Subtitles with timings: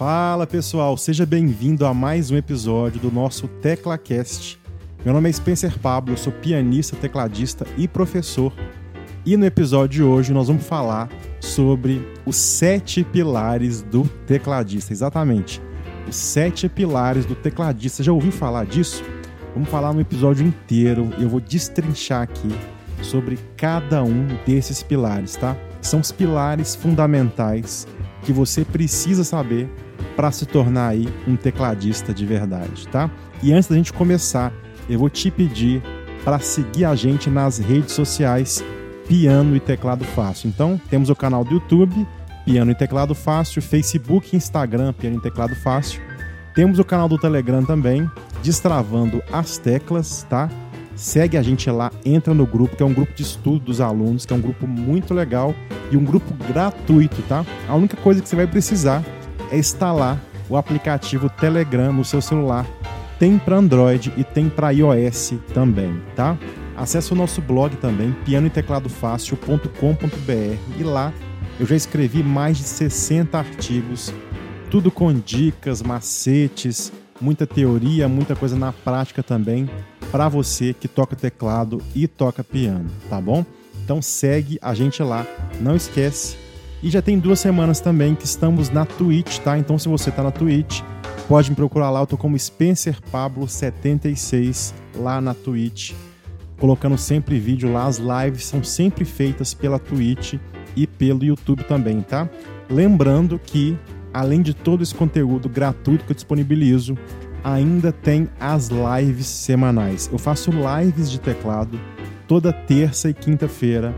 [0.00, 4.58] Fala pessoal, seja bem-vindo a mais um episódio do nosso TeclaCast.
[5.04, 8.50] Meu nome é Spencer Pablo, sou pianista, tecladista e professor.
[9.26, 14.90] E no episódio de hoje nós vamos falar sobre os sete pilares do tecladista.
[14.94, 15.60] Exatamente,
[16.08, 18.02] os sete pilares do tecladista.
[18.02, 19.04] Já ouviu falar disso?
[19.52, 21.10] Vamos falar no episódio inteiro.
[21.18, 22.48] Eu vou destrinchar aqui
[23.02, 25.54] sobre cada um desses pilares, tá?
[25.82, 27.86] São os pilares fundamentais
[28.22, 29.68] que você precisa saber
[30.16, 33.10] para se tornar aí um tecladista de verdade, tá?
[33.42, 34.52] E antes da gente começar,
[34.88, 35.82] eu vou te pedir
[36.24, 38.62] para seguir a gente nas redes sociais
[39.08, 40.48] Piano e Teclado Fácil.
[40.48, 42.06] Então, temos o canal do YouTube,
[42.44, 46.00] Piano e Teclado Fácil, Facebook Instagram, Piano e Teclado Fácil.
[46.54, 48.08] Temos o canal do Telegram também,
[48.42, 50.48] Destravando as Teclas, tá?
[50.94, 54.26] Segue a gente lá, entra no grupo, que é um grupo de estudo dos alunos,
[54.26, 55.54] que é um grupo muito legal
[55.90, 57.44] e um grupo gratuito, tá?
[57.68, 59.02] A única coisa que você vai precisar
[59.50, 62.66] é instalar o aplicativo Telegram no seu celular.
[63.18, 66.38] Tem para Android e tem para iOS também, tá?
[66.76, 71.12] Acesse o nosso blog também, pianoetecladofácil.com.br e lá
[71.58, 74.14] eu já escrevi mais de 60 artigos,
[74.70, 79.68] tudo com dicas, macetes, muita teoria, muita coisa na prática também
[80.10, 83.44] para você que toca teclado e toca piano, tá bom?
[83.84, 85.26] Então segue a gente lá,
[85.60, 86.49] não esquece.
[86.82, 89.58] E já tem duas semanas também que estamos na Twitch, tá?
[89.58, 90.80] Então se você tá na Twitch,
[91.28, 95.92] pode me procurar lá, eu tô como Spencer Pablo 76 lá na Twitch
[96.60, 97.86] colocando sempre vídeo lá.
[97.86, 100.34] As lives são sempre feitas pela Twitch
[100.76, 102.28] e pelo YouTube também, tá?
[102.68, 103.76] Lembrando que,
[104.12, 106.96] além de todo esse conteúdo gratuito que eu disponibilizo,
[107.42, 110.08] ainda tem as lives semanais.
[110.12, 111.80] Eu faço lives de teclado
[112.28, 113.92] toda terça e quinta-feira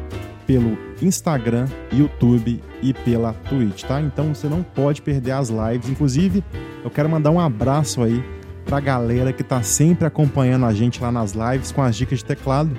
[0.47, 4.01] pelo Instagram, YouTube e pela Twitch, tá?
[4.01, 5.89] Então você não pode perder as lives.
[5.89, 6.43] Inclusive,
[6.85, 8.25] eu quero mandar um abraço aí
[8.65, 12.21] para a galera que está sempre acompanhando a gente lá nas lives com as dicas
[12.21, 12.71] de teclado.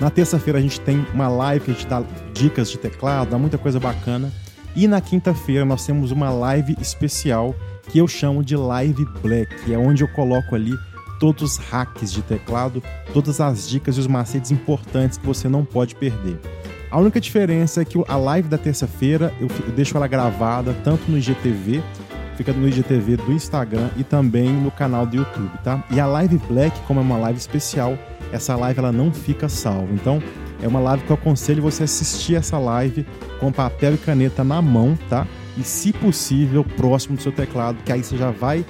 [0.00, 2.02] Na terça-feira a gente tem uma live que a gente dá
[2.32, 4.32] dicas de teclado, dá muita coisa bacana.
[4.74, 7.54] E na quinta-feira nós temos uma live especial
[7.88, 10.72] que eu chamo de Live Black, é onde eu coloco ali
[11.18, 15.64] todos os hacks de teclado, todas as dicas e os macetes importantes que você não
[15.64, 16.38] pode perder.
[16.90, 21.16] A única diferença é que a live da terça-feira eu deixo ela gravada tanto no
[21.16, 21.82] IGTV
[22.40, 25.84] fica no IGTV do Instagram e também no canal do YouTube, tá?
[25.90, 27.98] E a Live Black, como é uma live especial,
[28.32, 29.92] essa live ela não fica salva.
[29.92, 30.22] Então,
[30.62, 33.06] é uma live que eu aconselho você assistir essa live
[33.38, 35.26] com papel e caneta na mão, tá?
[35.58, 38.64] E se possível, próximo do seu teclado, que aí você já vai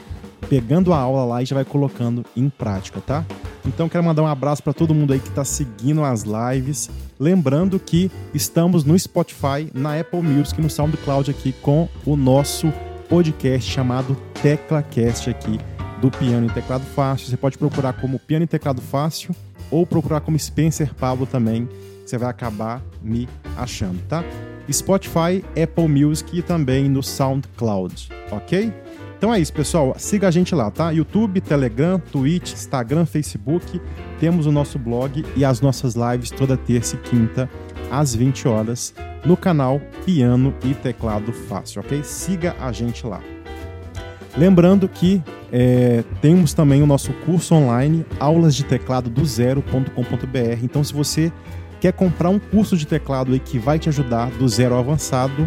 [0.49, 3.25] pegando a aula lá e já vai colocando em prática, tá?
[3.65, 6.91] Então quero mandar um abraço para todo mundo aí que está seguindo as lives.
[7.21, 12.73] Lembrando que estamos no Spotify, na Apple Music e no SoundCloud aqui com o nosso
[13.11, 15.61] podcast chamado TeclaCast aqui
[16.01, 17.29] do Piano e Teclado Fácil.
[17.29, 19.37] Você pode procurar como Piano e Teclado Fácil
[19.71, 21.69] ou procurar como Spencer Pablo também.
[22.07, 24.25] Você vai acabar me achando, tá?
[24.73, 28.73] Spotify, Apple Music e também no SoundCloud, ok?
[29.21, 29.95] Então é isso, pessoal.
[29.99, 30.91] Siga a gente lá, tá?
[30.93, 33.79] YouTube, Telegram, Twitch, Instagram, Facebook.
[34.19, 37.47] Temos o nosso blog e as nossas lives toda terça e quinta
[37.91, 42.03] às 20 horas no canal Piano e Teclado Fácil, ok?
[42.03, 43.21] Siga a gente lá.
[44.39, 45.23] Lembrando que
[45.53, 50.63] é, temos também o nosso curso online, aulas de teclado do zero.com.br.
[50.63, 51.31] Então, se você
[51.79, 55.47] quer comprar um curso de teclado aí que vai te ajudar do zero ao avançado,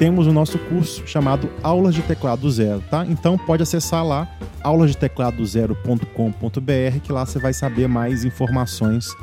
[0.00, 3.04] temos o nosso curso chamado Aulas de Teclado do Zero, tá?
[3.06, 4.26] Então pode acessar lá
[4.62, 9.14] aulasdetecladozero.com.br que lá você vai saber mais informações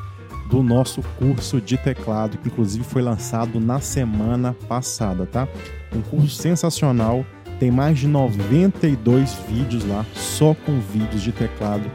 [0.52, 5.48] do nosso curso de teclado, que inclusive foi lançado na semana passada, tá?
[5.96, 7.26] Um curso sensacional,
[7.60, 11.90] tem mais de 92 vídeos lá, só com vídeos de teclado.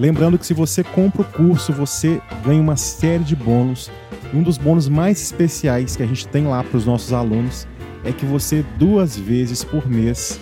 [0.00, 3.88] Lembrando que se você compra o curso, você ganha uma série de bônus.
[4.34, 7.68] Um dos bônus mais especiais que a gente tem lá para os nossos alunos
[8.06, 10.38] é que você duas vezes por mês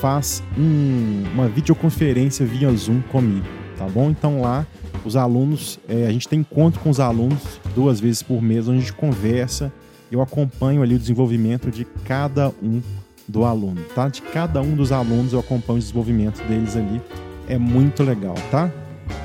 [0.00, 3.46] faz um, uma videoconferência via Zoom comigo,
[3.76, 4.10] tá bom?
[4.10, 4.66] Então lá
[5.04, 8.78] os alunos, é, a gente tem encontro com os alunos duas vezes por mês, onde
[8.78, 9.72] a gente conversa,
[10.10, 12.82] eu acompanho ali o desenvolvimento de cada um
[13.26, 14.08] do aluno, tá?
[14.08, 17.00] De cada um dos alunos eu acompanho o desenvolvimento deles ali,
[17.48, 18.70] é muito legal, tá?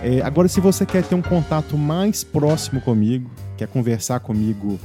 [0.01, 4.79] É, agora, se você quer ter um contato mais próximo comigo, quer conversar comigo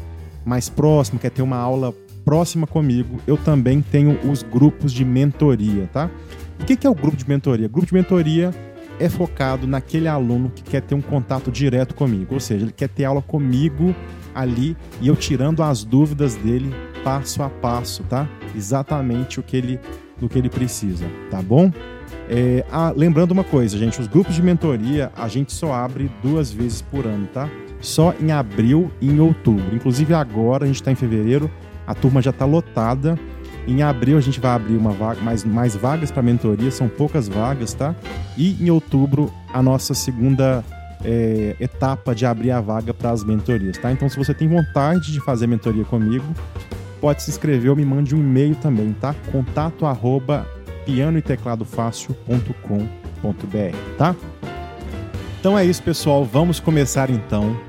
[0.45, 1.95] mais próximo, quer ter uma aula
[2.29, 6.11] próxima comigo, eu também tenho os grupos de mentoria, tá?
[6.61, 7.67] O que é o grupo de mentoria?
[7.69, 8.51] grupo de mentoria
[9.01, 12.91] é focado naquele aluno que quer ter um contato direto comigo, ou seja, ele quer
[12.91, 13.95] ter aula comigo
[14.35, 16.71] ali e eu tirando as dúvidas dele
[17.03, 18.29] passo a passo, tá?
[18.55, 19.81] Exatamente o que ele,
[20.21, 21.73] do que ele precisa, tá bom?
[22.29, 26.53] É, ah, lembrando uma coisa, gente, os grupos de mentoria a gente só abre duas
[26.53, 27.49] vezes por ano, tá?
[27.81, 29.75] Só em abril e em outubro.
[29.75, 31.51] Inclusive agora, a gente está em fevereiro,
[31.89, 33.19] a turma já está lotada.
[33.67, 37.29] Em abril a gente vai abrir uma vaga, mais, mais vagas para mentoria, são poucas
[37.29, 37.95] vagas, tá?
[38.37, 40.63] E em outubro a nossa segunda
[41.03, 43.91] é, etapa de abrir a vaga para as mentorias, tá?
[43.91, 46.27] Então se você tem vontade de fazer mentoria comigo,
[47.01, 49.15] pode se inscrever ou me mande um e-mail também, tá?
[49.33, 50.47] Contato arroba
[50.85, 51.19] piano
[53.97, 54.15] tá?
[55.41, 56.25] Então é isso, pessoal.
[56.25, 57.68] Vamos começar então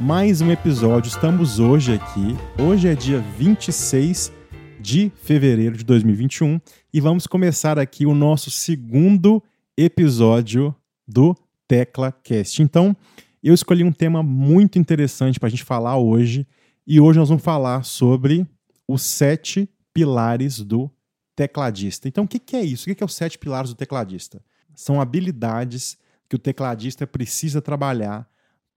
[0.00, 1.10] mais um episódio.
[1.10, 2.34] Estamos hoje aqui.
[2.58, 4.32] Hoje é dia 26
[4.80, 6.58] de fevereiro de 2021
[6.90, 9.42] e vamos começar aqui o nosso segundo
[9.76, 10.74] episódio
[11.06, 11.36] do
[11.68, 12.62] Tecla Cast.
[12.62, 12.96] Então,
[13.42, 16.46] eu escolhi um tema muito interessante para a gente falar hoje
[16.86, 18.46] e hoje nós vamos falar sobre
[18.88, 20.90] os sete pilares do
[21.36, 22.08] tecladista.
[22.08, 22.90] Então, o que, é isso?
[22.90, 24.42] O que, é os sete pilares do tecladista?
[24.74, 28.26] São habilidades que o tecladista precisa trabalhar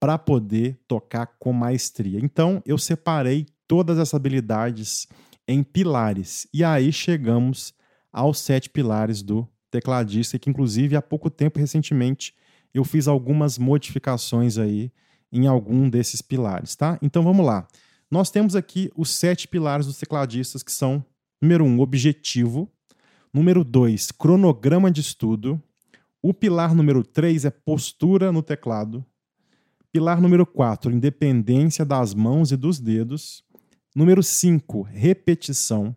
[0.04, 2.20] para poder tocar com maestria.
[2.22, 5.08] Então, eu separei todas essas habilidades
[5.48, 6.46] em pilares.
[6.54, 7.74] E aí chegamos
[8.12, 12.36] aos sete pilares do tecladista, que inclusive há pouco tempo, recentemente,
[12.74, 14.92] eu fiz algumas modificações aí
[15.32, 17.00] em algum desses pilares, tá?
[17.02, 17.66] Então vamos lá.
[18.12, 21.02] Nós temos aqui os sete pilares dos tecladistas, que são
[21.42, 22.70] Número 1, um, objetivo.
[23.34, 25.64] Número 2, cronograma de estudo.
[26.22, 29.06] O pilar número 3 é postura no teclado.
[29.94, 33.46] Pilar número 4, independência das mãos e dos dedos.
[33.96, 35.96] Número 5, repetição.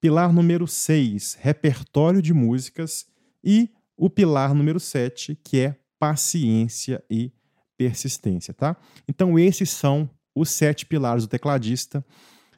[0.00, 3.06] Pilar número 6, repertório de músicas.
[3.44, 7.30] E o pilar número 7, que é paciência e
[7.78, 8.76] persistência, tá?
[9.06, 12.04] Então esses são os sete pilares do tecladista.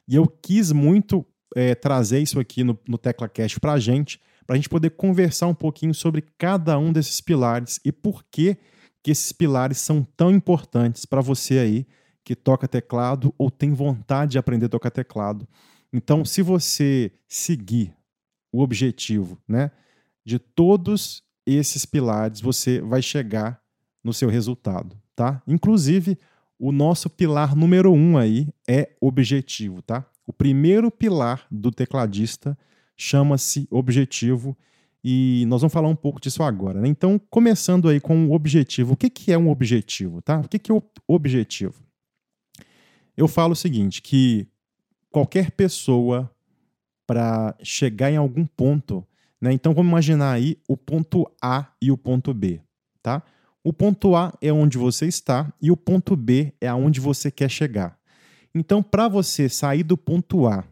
[0.08, 1.22] E eu quis muito
[1.54, 5.48] é, trazer isso aqui no, no TeclaCast para a gente, para a gente poder conversar
[5.48, 8.56] um pouquinho sobre cada um desses pilares e por que,
[9.06, 11.86] que esses pilares são tão importantes para você aí
[12.24, 15.46] que toca teclado ou tem vontade de aprender a tocar teclado.
[15.92, 17.94] Então, se você seguir
[18.50, 19.70] o objetivo né,
[20.24, 23.62] de todos esses pilares, você vai chegar
[24.02, 25.00] no seu resultado.
[25.14, 25.40] Tá?
[25.46, 26.18] Inclusive,
[26.58, 30.04] o nosso pilar número um aí é objetivo, tá?
[30.26, 32.58] O primeiro pilar do tecladista
[32.96, 34.58] chama-se objetivo
[35.08, 36.80] e nós vamos falar um pouco disso agora.
[36.80, 36.88] Né?
[36.88, 38.94] Então, começando aí com o objetivo.
[38.94, 40.20] O que, que é um objetivo?
[40.20, 40.40] Tá?
[40.40, 41.80] O que, que é o objetivo?
[43.16, 44.48] Eu falo o seguinte, que
[45.08, 46.28] qualquer pessoa,
[47.06, 49.06] para chegar em algum ponto,
[49.40, 49.52] né?
[49.52, 52.60] então vamos imaginar aí o ponto A e o ponto B.
[53.00, 53.22] Tá?
[53.62, 57.48] O ponto A é onde você está e o ponto B é aonde você quer
[57.48, 57.96] chegar.
[58.52, 60.64] Então, para você sair do ponto A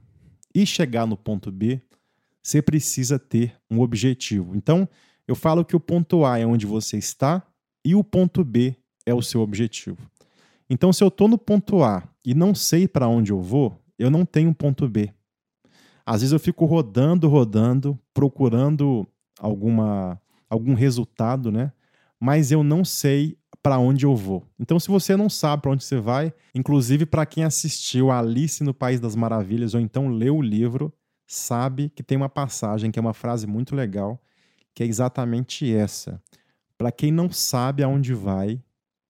[0.53, 1.81] e chegar no ponto B,
[2.45, 4.55] você precisa ter um objetivo.
[4.55, 4.87] Então,
[5.27, 7.43] eu falo que o ponto A é onde você está
[7.83, 8.77] e o ponto B
[9.07, 9.99] é o seu objetivo.
[10.69, 14.11] Então, se eu estou no ponto A e não sei para onde eu vou, eu
[14.11, 15.11] não tenho ponto B.
[16.05, 19.07] Às vezes eu fico rodando, rodando, procurando
[19.41, 21.73] alguma, algum resultado, né?
[22.21, 24.45] Mas eu não sei para onde eu vou.
[24.61, 28.75] Então, se você não sabe para onde você vai, inclusive para quem assistiu Alice no
[28.75, 30.93] País das Maravilhas ou então leu o livro,
[31.35, 34.21] sabe que tem uma passagem que é uma frase muito legal,
[34.75, 36.21] que é exatamente essa.
[36.77, 38.61] Para quem não sabe aonde vai,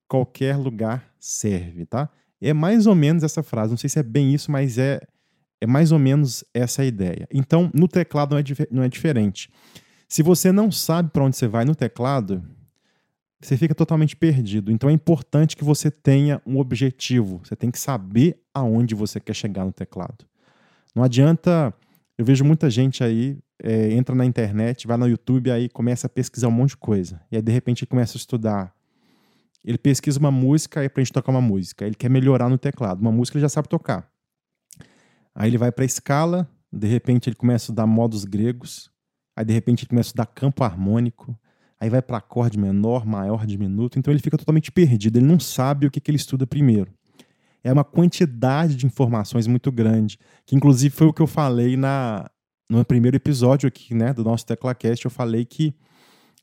[0.08, 2.08] qualquer lugar serve, tá?
[2.40, 5.00] É mais ou menos essa frase, não sei se é bem isso, mas é,
[5.60, 7.26] é mais ou menos essa a ideia.
[7.32, 9.50] Então, no teclado não é, não é diferente.
[10.08, 12.42] Se você não sabe para onde você vai no teclado,
[13.40, 14.70] você fica totalmente perdido.
[14.70, 17.40] Então é importante que você tenha um objetivo.
[17.44, 20.25] Você tem que saber aonde você quer chegar no teclado.
[20.94, 21.75] Não adianta.
[22.16, 26.11] Eu vejo muita gente aí é, entra na internet, vai no YouTube, aí começa a
[26.11, 27.21] pesquisar um monte de coisa.
[27.30, 28.75] E aí de repente ele começa a estudar.
[29.64, 31.85] Ele pesquisa uma música e aprende a tocar uma música.
[31.87, 33.00] Ele quer melhorar no teclado.
[33.00, 34.09] Uma música ele já sabe tocar.
[35.35, 38.90] Aí ele vai para escala, de repente ele começa a estudar modos gregos.
[39.35, 41.37] Aí de repente ele começa a estudar campo harmônico
[41.85, 45.87] aí vai para acorde menor, maior, diminuto, então ele fica totalmente perdido, ele não sabe
[45.87, 46.92] o que, que ele estuda primeiro.
[47.64, 52.30] É uma quantidade de informações muito grande, que inclusive foi o que eu falei na,
[52.68, 55.75] no primeiro episódio aqui, né, do nosso TeclaCast, eu falei que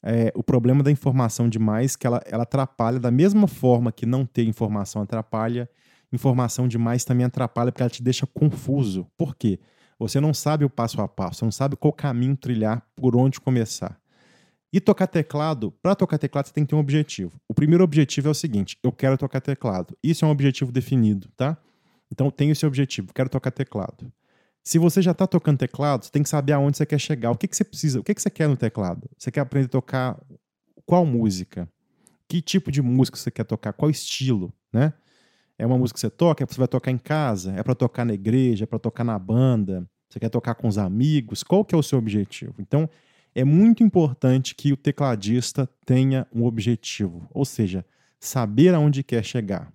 [0.04, 4.26] é, o problema da informação demais que ela, ela atrapalha da mesma forma que não
[4.26, 5.70] ter informação atrapalha,
[6.12, 9.08] informação demais também atrapalha porque ela te deixa confuso.
[9.16, 9.60] Por quê?
[10.00, 13.40] Você não sabe o passo a passo, você não sabe qual caminho trilhar, por onde
[13.40, 14.01] começar.
[14.74, 17.34] E tocar teclado, para tocar teclado você tem que ter um objetivo.
[17.48, 19.98] O primeiro objetivo é o seguinte: eu quero tocar teclado.
[20.02, 21.58] Isso é um objetivo definido, tá?
[22.12, 24.12] Então tenho esse objetivo, quero tocar teclado.
[24.64, 27.32] Se você já está tocando teclado, você tem que saber aonde você quer chegar.
[27.32, 28.00] O que, que você precisa?
[28.00, 29.10] O que, que você quer no teclado?
[29.18, 30.20] Você quer aprender a tocar
[30.86, 31.68] qual música?
[32.28, 33.74] Que tipo de música você quer tocar?
[33.74, 34.94] Qual estilo, né?
[35.58, 36.44] É uma música que você toca?
[36.44, 37.54] É você vai tocar em casa?
[37.54, 38.64] É para tocar na igreja?
[38.64, 39.88] É para tocar na banda?
[40.10, 41.44] Você quer tocar com os amigos?
[41.44, 42.56] Qual que é o seu objetivo?
[42.60, 42.90] Então,
[43.34, 47.86] é muito importante que o tecladista tenha um objetivo, ou seja,
[48.20, 49.72] saber aonde quer chegar.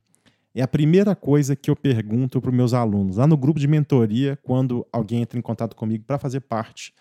[0.55, 3.17] É a primeira coisa que eu pergunto para os meus alunos.
[3.17, 6.95] Lá no grupo de mentoria, quando alguém entra em contato comigo para fazer parte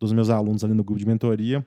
[0.00, 1.66] dos meus alunos ali no grupo de mentoria,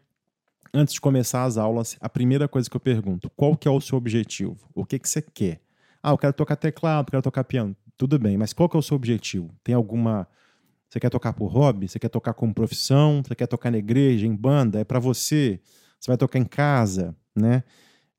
[0.73, 3.81] antes de começar as aulas, a primeira coisa que eu pergunto, qual que é o
[3.81, 4.57] seu objetivo?
[4.73, 5.61] O que, que você quer?
[6.01, 7.75] Ah, eu quero tocar teclado, quero tocar piano.
[7.97, 9.51] Tudo bem, mas qual que é o seu objetivo?
[9.63, 10.27] Tem alguma...
[10.89, 11.87] Você quer tocar por hobby?
[11.87, 13.21] Você quer tocar como profissão?
[13.23, 14.79] Você quer tocar na igreja, em banda?
[14.79, 15.59] É para você?
[15.99, 17.63] Você vai tocar em casa, né?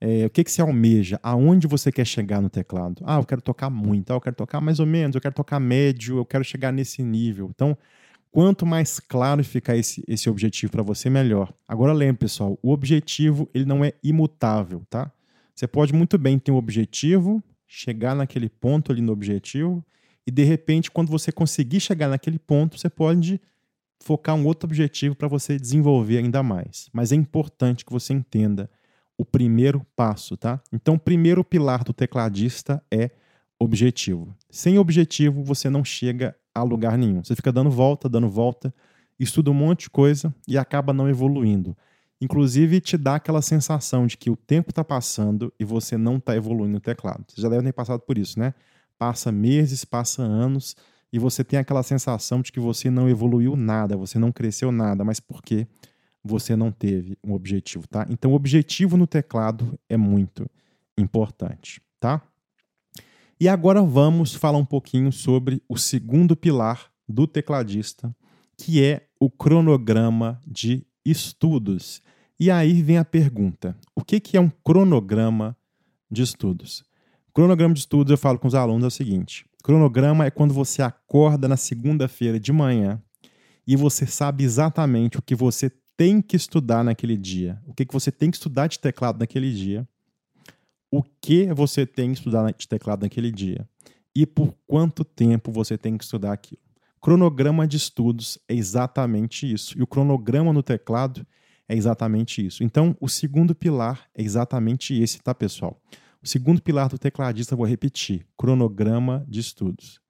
[0.00, 1.18] É, o que, que você almeja?
[1.22, 3.02] Aonde você quer chegar no teclado?
[3.04, 5.60] Ah, eu quero tocar muito, ah, eu quero tocar mais ou menos, eu quero tocar
[5.60, 7.50] médio, eu quero chegar nesse nível.
[7.54, 7.76] Então,
[8.30, 11.52] quanto mais claro ficar esse, esse objetivo para você, melhor.
[11.68, 15.12] Agora lembre, pessoal, o objetivo ele não é imutável, tá?
[15.54, 19.84] Você pode muito bem ter um objetivo, chegar naquele ponto ali no objetivo,
[20.30, 23.40] e de repente, quando você conseguir chegar naquele ponto, você pode
[24.00, 26.88] focar um outro objetivo para você desenvolver ainda mais.
[26.92, 28.70] Mas é importante que você entenda
[29.18, 30.62] o primeiro passo, tá?
[30.72, 33.10] Então, o primeiro pilar do tecladista é
[33.58, 34.32] objetivo.
[34.48, 37.24] Sem objetivo, você não chega a lugar nenhum.
[37.24, 38.72] Você fica dando volta, dando volta,
[39.18, 41.76] estuda um monte de coisa e acaba não evoluindo.
[42.20, 46.36] Inclusive, te dá aquela sensação de que o tempo está passando e você não está
[46.36, 47.24] evoluindo no teclado.
[47.26, 48.54] Você já deve ter passado por isso, né?
[49.00, 50.76] Passa meses, passa anos
[51.10, 55.02] e você tem aquela sensação de que você não evoluiu nada, você não cresceu nada.
[55.02, 55.66] Mas por quê?
[56.22, 58.06] você não teve um objetivo, tá?
[58.10, 60.48] Então, o objetivo no teclado é muito
[60.96, 62.22] importante, tá?
[63.38, 68.14] E agora vamos falar um pouquinho sobre o segundo pilar do tecladista,
[68.56, 72.02] que é o cronograma de estudos.
[72.38, 75.56] E aí vem a pergunta: o que, que é um cronograma
[76.10, 76.84] de estudos?
[77.32, 80.82] Cronograma de estudos, eu falo com os alunos, é o seguinte: cronograma é quando você
[80.82, 83.00] acorda na segunda-feira de manhã
[83.66, 87.92] e você sabe exatamente o que você tem que estudar naquele dia, o que, que
[87.92, 89.86] você tem que estudar de teclado naquele dia,
[90.90, 93.68] o que você tem que estudar de teclado naquele dia
[94.14, 96.60] e por quanto tempo você tem que estudar aquilo.
[97.00, 99.78] Cronograma de estudos é exatamente isso.
[99.78, 101.26] E o cronograma no teclado
[101.68, 102.62] é exatamente isso.
[102.62, 105.80] Então, o segundo pilar é exatamente esse, tá, pessoal?
[106.22, 110.00] O segundo pilar do tecladista, vou repetir: cronograma de estudos.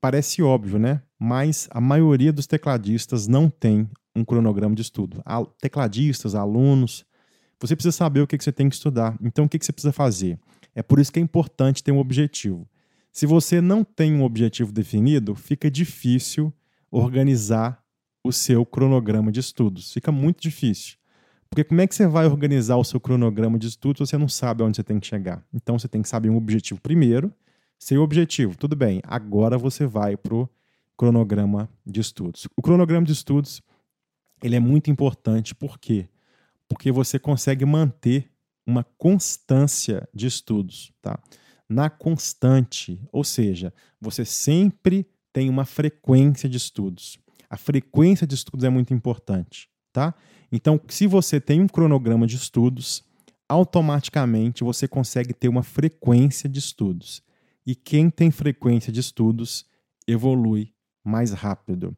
[0.00, 1.02] Parece óbvio, né?
[1.18, 5.22] Mas a maioria dos tecladistas não tem um cronograma de estudo.
[5.60, 7.04] Tecladistas, alunos,
[7.60, 9.16] você precisa saber o que você tem que estudar.
[9.20, 10.38] Então, o que você precisa fazer?
[10.74, 12.68] É por isso que é importante ter um objetivo.
[13.12, 16.52] Se você não tem um objetivo definido, fica difícil
[16.90, 17.82] organizar
[18.22, 19.92] o seu cronograma de estudos.
[19.92, 20.96] Fica muito difícil.
[21.48, 24.28] Porque como é que você vai organizar o seu cronograma de estudos se você não
[24.28, 25.44] sabe onde você tem que chegar?
[25.52, 27.32] Então você tem que saber um objetivo primeiro.
[27.78, 30.48] Seu objetivo, tudo bem, agora você vai para o
[30.96, 32.48] cronograma de estudos.
[32.56, 33.62] O cronograma de estudos
[34.42, 35.54] ele é muito importante.
[35.54, 36.08] Por quê?
[36.68, 38.30] Porque você consegue manter
[38.66, 41.18] uma constância de estudos, tá?
[41.68, 47.18] Na constante, ou seja, você sempre tem uma frequência de estudos.
[47.48, 50.14] A frequência de estudos é muito importante, tá?
[50.52, 53.02] Então, se você tem um cronograma de estudos,
[53.48, 57.22] automaticamente você consegue ter uma frequência de estudos.
[57.66, 59.64] E quem tem frequência de estudos
[60.06, 60.70] evolui
[61.02, 61.96] mais rápido.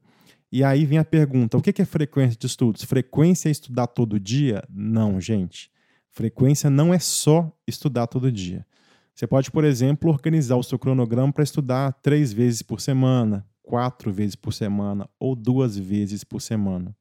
[0.52, 2.84] E aí vem a pergunta: o que é frequência de estudos?
[2.84, 4.62] Frequência é estudar todo dia?
[4.70, 5.68] Não, gente.
[6.08, 8.64] Frequência não é só estudar todo dia.
[9.12, 14.12] Você pode, por exemplo, organizar o seu cronograma para estudar três vezes por semana, quatro
[14.12, 16.94] vezes por semana ou duas vezes por semana.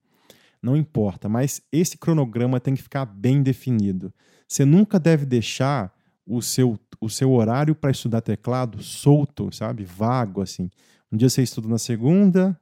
[0.61, 4.13] Não importa, mas esse cronograma tem que ficar bem definido.
[4.47, 5.93] Você nunca deve deixar
[6.25, 9.83] o seu, o seu horário para estudar teclado solto, sabe?
[9.83, 10.69] Vago, assim.
[11.11, 12.59] Um dia você estuda na segunda,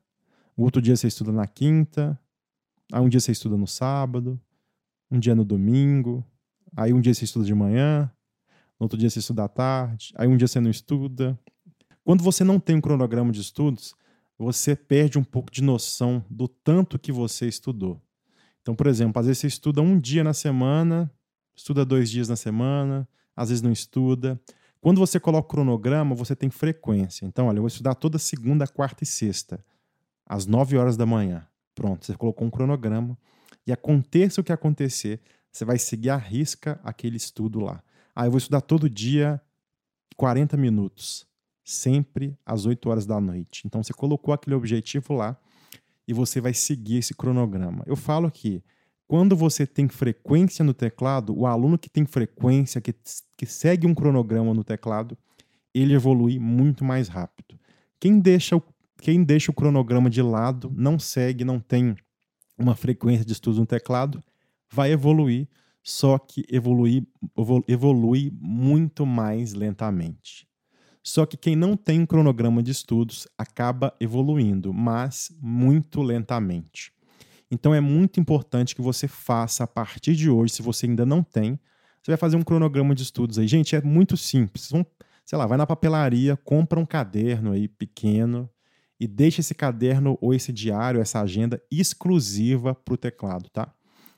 [0.56, 2.20] outro dia você estuda na quinta,
[2.92, 4.40] aí um dia você estuda no sábado,
[5.10, 6.24] um dia no domingo,
[6.76, 8.12] aí um dia você estuda de manhã,
[8.80, 11.40] no outro dia você estuda à tarde, aí um dia você não estuda.
[12.04, 13.96] Quando você não tem um cronograma de estudos,
[14.38, 18.02] você perde um pouco de noção do tanto que você estudou.
[18.62, 21.12] Então, por exemplo, às vezes você estuda um dia na semana,
[21.56, 24.40] estuda dois dias na semana, às vezes não estuda.
[24.82, 27.26] Quando você coloca o cronograma, você tem frequência.
[27.26, 29.64] Então, olha, eu vou estudar toda segunda, quarta e sexta
[30.26, 31.48] às 9 horas da manhã.
[31.74, 33.18] Pronto, você colocou um cronograma
[33.68, 37.84] e aconteça o que acontecer, você vai seguir à risca aquele estudo lá.
[38.16, 39.42] Ah, eu vou estudar todo dia
[40.16, 41.28] 40 minutos.
[41.66, 43.64] Sempre às 8 horas da noite.
[43.66, 45.36] Então você colocou aquele objetivo lá
[46.08, 47.84] e você vai seguir esse cronograma.
[47.88, 48.64] Eu falo que
[49.08, 52.94] quando você tem frequência no teclado, o aluno que tem frequência, que,
[53.36, 55.18] que segue um cronograma no teclado,
[55.74, 57.60] ele evolui muito mais rápido.
[58.00, 58.64] Quem deixa, o,
[59.02, 61.96] quem deixa o cronograma de lado, não segue, não tem
[62.58, 64.24] uma frequência de estudos no teclado,
[64.72, 65.48] vai evoluir,
[65.84, 67.08] só que evolui,
[67.68, 70.48] evolui muito mais lentamente.
[71.08, 76.92] Só que quem não tem um cronograma de estudos acaba evoluindo, mas muito lentamente.
[77.52, 81.22] Então é muito importante que você faça a partir de hoje, se você ainda não
[81.22, 81.60] tem,
[82.02, 83.48] você vai fazer um cronograma de estudos aí.
[83.48, 84.72] Gente, é muito simples.
[85.24, 88.50] Sei lá, vai na papelaria, compra um caderno aí pequeno
[89.00, 93.72] e deixa esse caderno ou esse diário, essa agenda exclusiva para o teclado, tá?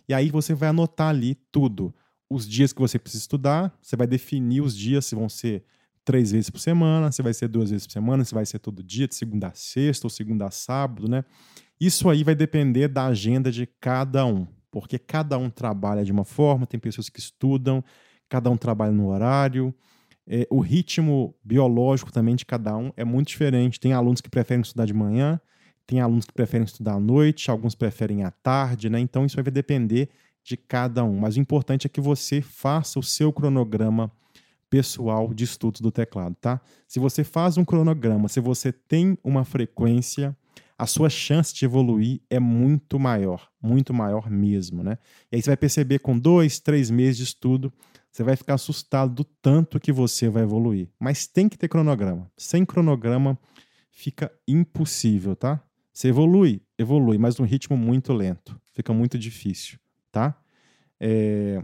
[0.07, 1.93] E aí você vai anotar ali tudo.
[2.29, 5.65] Os dias que você precisa estudar, você vai definir os dias se vão ser
[6.07, 8.81] três vezes por semana, se vai ser duas vezes por semana, se vai ser todo
[8.81, 11.25] dia, de segunda a sexta ou segunda a sábado, né?
[11.77, 16.23] Isso aí vai depender da agenda de cada um, porque cada um trabalha de uma
[16.23, 17.83] forma, tem pessoas que estudam,
[18.29, 19.75] cada um trabalha no horário.
[20.25, 23.77] É, o ritmo biológico também de cada um é muito diferente.
[23.77, 25.41] Tem alunos que preferem estudar de manhã,
[25.85, 28.97] tem alunos que preferem estudar à noite, alguns preferem à tarde, né?
[28.97, 30.07] Então isso vai depender
[30.41, 31.19] de cada um.
[31.19, 34.09] Mas o importante é que você faça o seu cronograma
[34.69, 36.61] pessoal de estudos do teclado, tá?
[36.87, 40.35] Se você faz um cronograma, se você tem uma frequência,
[40.77, 44.97] a sua chance de evoluir é muito maior, muito maior mesmo, né?
[45.31, 47.73] E aí você vai perceber com dois, três meses de estudo,
[48.11, 50.89] você vai ficar assustado do tanto que você vai evoluir.
[50.99, 52.31] Mas tem que ter cronograma.
[52.37, 53.37] Sem cronograma
[53.91, 55.63] fica impossível, tá?
[55.91, 58.59] Você evolui, evolui, mas num ritmo muito lento.
[58.73, 59.79] Fica muito difícil,
[60.11, 60.39] tá?
[60.99, 61.63] É...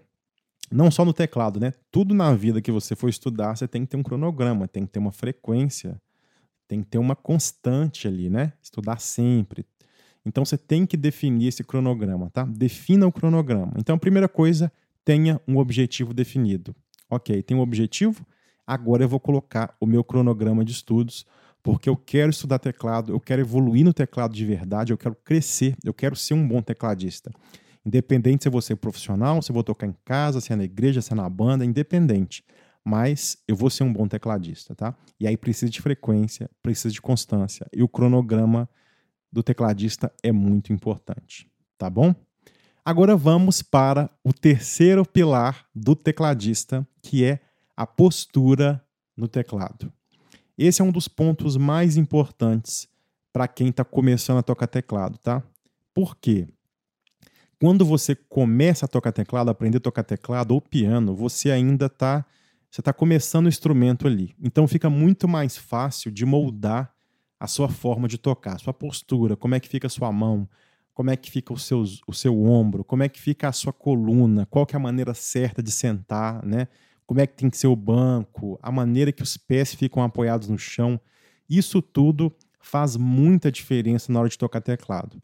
[0.72, 1.74] Não só no teclado, né?
[1.92, 4.92] Tudo na vida que você for estudar, você tem que ter um cronograma, tem que
[4.92, 6.00] ter uma frequência
[6.74, 8.54] tem que ter uma constante ali, né?
[8.62, 9.66] Estudar sempre.
[10.26, 12.44] Então você tem que definir esse cronograma, tá?
[12.46, 13.74] Defina o cronograma.
[13.78, 14.72] Então a primeira coisa,
[15.06, 16.76] tenha um objetivo definido.
[17.10, 18.26] Ok, tem um objetivo,
[18.66, 21.28] agora eu vou colocar o meu cronograma de estudos,
[21.62, 25.76] porque eu quero estudar teclado, eu quero evoluir no teclado de verdade, eu quero crescer,
[25.84, 27.32] eu quero ser um bom tecladista.
[27.86, 31.02] Independente se vou ser profissional, se eu vou tocar em casa, se é na igreja,
[31.02, 32.44] se é na banda, independente
[32.84, 34.96] mas eu vou ser um bom tecladista, tá?
[35.20, 37.66] E aí precisa de frequência, precisa de constância.
[37.72, 38.70] E o cronograma
[39.32, 42.14] do tecladista é muito importante, tá bom?
[42.84, 47.40] Agora vamos para o terceiro pilar do tecladista, que é
[47.78, 48.84] a postura
[49.16, 49.92] no teclado.
[50.58, 52.90] Esse é um dos pontos mais importantes
[53.32, 55.42] para quem está começando a tocar teclado, tá?
[55.94, 56.48] Por quê?
[57.64, 62.26] Quando você começa a tocar teclado, aprender a tocar teclado ou piano, você ainda está
[62.70, 64.36] você está começando o instrumento ali.
[64.44, 66.94] Então fica muito mais fácil de moldar
[67.40, 70.46] a sua forma de tocar, sua postura, como é que fica a sua mão,
[70.94, 73.72] como é que fica o seu, o seu ombro, como é que fica a sua
[73.72, 76.68] coluna, qual que é a maneira certa de sentar, né?
[77.06, 80.50] Como é que tem que ser o banco, a maneira que os pés ficam apoiados
[80.50, 81.00] no chão.
[81.50, 85.22] Isso tudo faz muita diferença na hora de tocar teclado.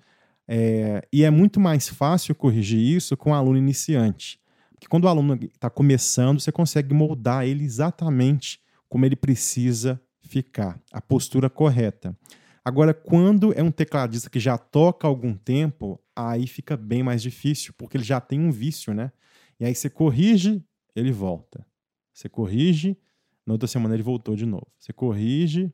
[0.52, 4.40] É, e é muito mais fácil corrigir isso com um aluno iniciante.
[4.72, 10.82] Porque quando o aluno está começando, você consegue moldar ele exatamente como ele precisa ficar,
[10.92, 12.18] a postura correta.
[12.66, 17.72] Agora, quando é um tecladista que já toca algum tempo, aí fica bem mais difícil,
[17.78, 19.12] porque ele já tem um vício, né?
[19.60, 20.64] E aí você corrige,
[20.96, 21.64] ele volta.
[22.12, 22.98] Você corrige,
[23.46, 24.68] na outra semana ele voltou de novo.
[24.80, 25.72] Você corrige.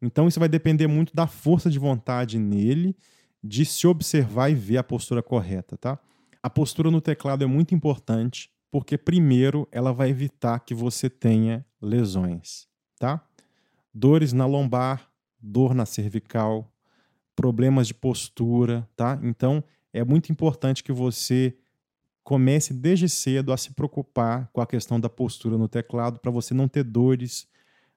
[0.00, 2.96] Então, isso vai depender muito da força de vontade nele,
[3.46, 5.98] de se observar e ver a postura correta, tá?
[6.42, 11.64] A postura no teclado é muito importante, porque primeiro ela vai evitar que você tenha
[11.80, 12.66] lesões,
[12.98, 13.22] tá?
[13.92, 16.72] Dores na lombar, dor na cervical,
[17.36, 19.20] problemas de postura, tá?
[19.22, 21.54] Então, é muito importante que você
[22.22, 26.54] comece desde cedo a se preocupar com a questão da postura no teclado para você
[26.54, 27.46] não ter dores,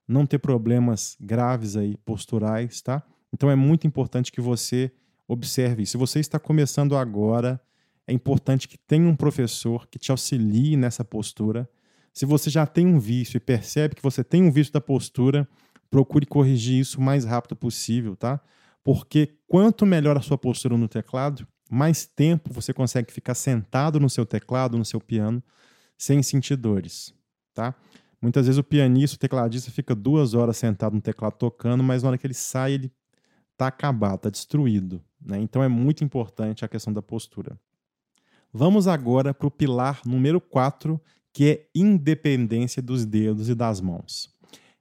[0.06, 3.02] não ter problemas graves aí posturais, tá?
[3.34, 4.92] Então é muito importante que você
[5.28, 5.86] observe.
[5.86, 7.62] Se você está começando agora,
[8.08, 11.70] é importante que tenha um professor que te auxilie nessa postura.
[12.14, 15.48] Se você já tem um vício e percebe que você tem um vício da postura,
[15.90, 18.40] procure corrigir isso o mais rápido possível, tá?
[18.84, 24.10] Porque quanto melhor a sua postura no teclado, mais tempo você consegue ficar sentado no
[24.10, 25.44] seu teclado, no seu piano,
[25.98, 27.14] sem sentir dores,
[27.54, 27.76] tá?
[28.22, 32.10] Muitas vezes o pianista, o tecladista fica duas horas sentado no teclado tocando, mas na
[32.10, 32.92] hora que ele sai, ele
[33.58, 35.40] tá acabado, tá destruído, né?
[35.40, 37.60] Então é muito importante a questão da postura.
[38.54, 41.02] Vamos agora para o pilar número 4,
[41.34, 44.34] que é independência dos dedos e das mãos.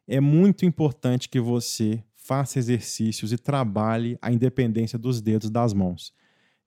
[0.09, 6.13] é muito importante que você faça exercícios e trabalhe a independência dos dedos das mãos.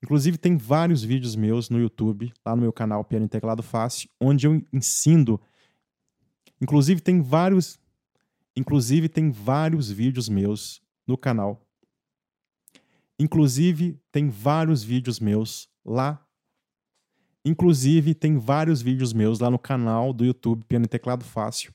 [0.02, 4.10] Inclusive, tem vários vídeos meus no YouTube, lá no meu canal Piano e Teclado Fácil,
[4.20, 5.40] onde eu ensino.
[6.62, 7.78] Inclusive, tem vários.
[8.56, 11.66] Inclusive, tem vários vídeos meus no canal.
[13.20, 16.26] Inclusive, tem vários vídeos meus lá.
[17.44, 21.74] Inclusive, tem vários vídeos meus lá no canal do YouTube Piano e Teclado Fácil,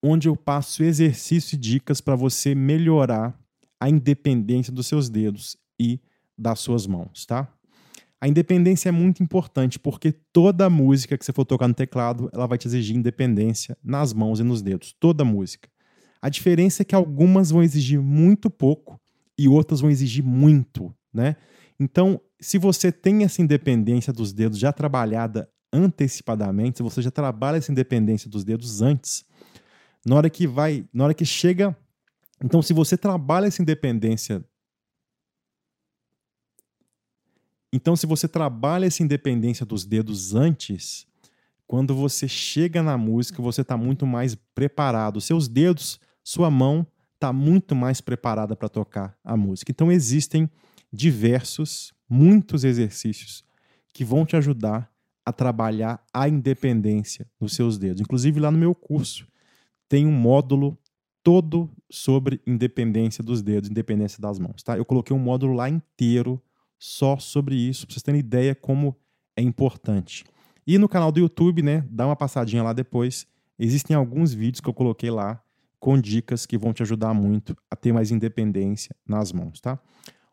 [0.00, 3.36] onde eu passo exercícios e dicas para você melhorar
[3.80, 6.00] a independência dos seus dedos e
[6.36, 7.52] das suas mãos, tá?
[8.20, 12.46] A independência é muito importante porque toda música que você for tocar no teclado, ela
[12.46, 15.68] vai te exigir independência nas mãos e nos dedos, toda música.
[16.20, 19.00] A diferença é que algumas vão exigir muito pouco
[19.38, 21.36] e outras vão exigir muito, né?
[21.78, 27.58] Então, se você tem essa independência dos dedos já trabalhada antecipadamente, se você já trabalha
[27.58, 29.24] essa independência dos dedos antes,
[30.04, 31.76] na hora que vai, na hora que chega,
[32.42, 34.44] então se você trabalha essa independência
[37.72, 41.06] Então, se você trabalha essa independência dos dedos antes,
[41.66, 45.20] quando você chega na música, você está muito mais preparado.
[45.20, 46.86] Seus dedos, sua mão
[47.18, 49.72] está muito mais preparada para tocar a música.
[49.72, 50.48] Então, existem
[50.92, 53.44] diversos, muitos exercícios
[53.92, 54.90] que vão te ajudar
[55.26, 58.00] a trabalhar a independência nos seus dedos.
[58.00, 59.26] Inclusive, lá no meu curso,
[59.88, 60.78] tem um módulo
[61.22, 64.62] todo sobre independência dos dedos, independência das mãos.
[64.62, 64.78] Tá?
[64.78, 66.40] Eu coloquei um módulo lá inteiro
[66.78, 68.96] só sobre isso, para vocês terem ideia como
[69.36, 70.24] é importante.
[70.66, 73.26] E no canal do YouTube, né, dá uma passadinha lá depois.
[73.58, 75.42] Existem alguns vídeos que eu coloquei lá
[75.78, 79.78] com dicas que vão te ajudar muito a ter mais independência nas mãos, tá?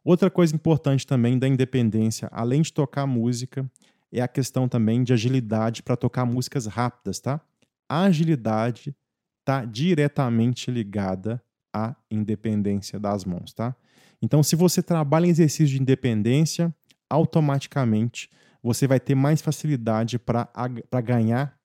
[0.04, 3.70] Outra coisa importante também da independência, além de tocar música,
[4.12, 7.42] é a questão também de agilidade para tocar músicas rápidas, tá?
[7.90, 8.96] A agilidade
[9.40, 11.42] está diretamente ligada
[11.74, 13.76] à independência das mãos, tá?
[14.22, 16.74] Então, se você trabalha em exercício de independência,
[17.10, 18.30] automaticamente
[18.64, 21.56] você vai ter mais facilidade para ganhar.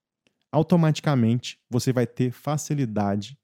[0.52, 3.38] Automaticamente você vai ter facilidade.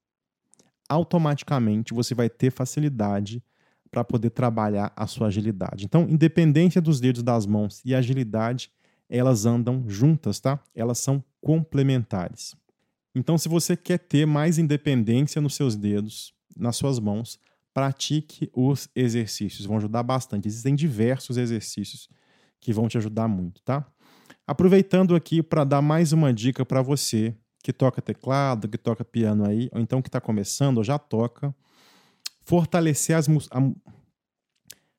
[0.88, 3.42] Automaticamente você vai ter facilidade
[3.90, 5.84] para poder trabalhar a sua agilidade.
[5.84, 8.70] Então, independência dos dedos das mãos e agilidade,
[9.08, 10.60] elas andam juntas, tá?
[10.74, 12.54] Elas são complementares.
[13.14, 17.38] Então, se você quer ter mais independência nos seus dedos, nas suas mãos,
[17.72, 20.48] pratique os exercícios, vão ajudar bastante.
[20.48, 22.08] Existem diversos exercícios
[22.60, 23.86] que vão te ajudar muito, tá?
[24.46, 27.34] Aproveitando aqui para dar mais uma dica para você
[27.66, 31.52] que toca teclado, que toca piano aí, ou então que está começando ou já toca,
[32.42, 33.48] fortalecer as mus...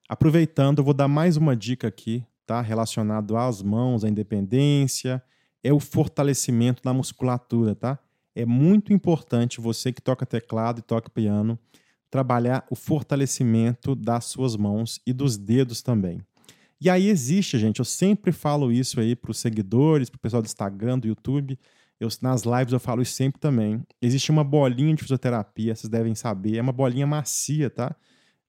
[0.09, 2.59] Aproveitando, eu vou dar mais uma dica aqui, tá?
[2.59, 5.23] Relacionado às mãos, à independência,
[5.63, 7.97] é o fortalecimento da musculatura, tá?
[8.35, 11.57] É muito importante você que toca teclado e toca piano
[12.09, 16.21] trabalhar o fortalecimento das suas mãos e dos dedos também.
[16.81, 20.41] E aí existe, gente, eu sempre falo isso aí para os seguidores, para o pessoal
[20.41, 21.57] do Instagram, do YouTube,
[21.99, 23.83] eu, nas lives eu falo isso sempre também.
[24.01, 27.95] Existe uma bolinha de fisioterapia, vocês devem saber, é uma bolinha macia, tá?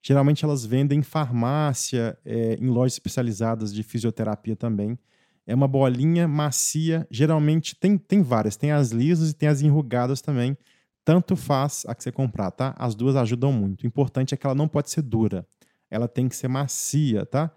[0.01, 4.97] Geralmente elas vendem em farmácia, é, em lojas especializadas de fisioterapia também.
[5.45, 10.21] É uma bolinha macia, geralmente tem, tem várias, tem as lisas e tem as enrugadas
[10.21, 10.57] também
[11.09, 12.75] tanto faz a que você comprar, tá?
[12.77, 13.81] As duas ajudam muito.
[13.81, 15.43] O importante é que ela não pode ser dura.
[15.89, 17.51] Ela tem que ser macia, tá?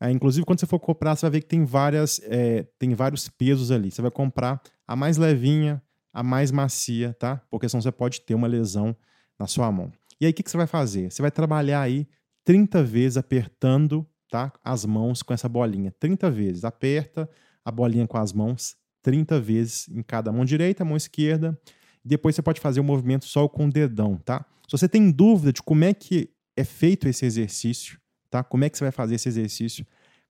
[0.00, 3.28] É, inclusive, quando você for comprar, você vai ver que tem, várias, é, tem vários
[3.28, 3.90] pesos ali.
[3.90, 5.82] Você vai comprar a mais levinha,
[6.12, 7.42] a mais macia, tá?
[7.50, 8.96] Porque senão você pode ter uma lesão
[9.38, 9.92] na sua mão.
[10.20, 11.10] E aí, o que, que você vai fazer?
[11.10, 12.08] Você vai trabalhar aí
[12.44, 14.52] 30 vezes apertando tá?
[14.64, 15.94] as mãos com essa bolinha.
[15.98, 16.64] 30 vezes.
[16.64, 17.28] Aperta
[17.64, 21.58] a bolinha com as mãos 30 vezes em cada mão direita, mão esquerda
[22.04, 24.44] depois você pode fazer o movimento só com o dedão, tá?
[24.66, 27.99] Se você tem dúvida de como é que é feito esse exercício,
[28.30, 28.42] tá?
[28.44, 29.86] Como é que você vai fazer esse exercício?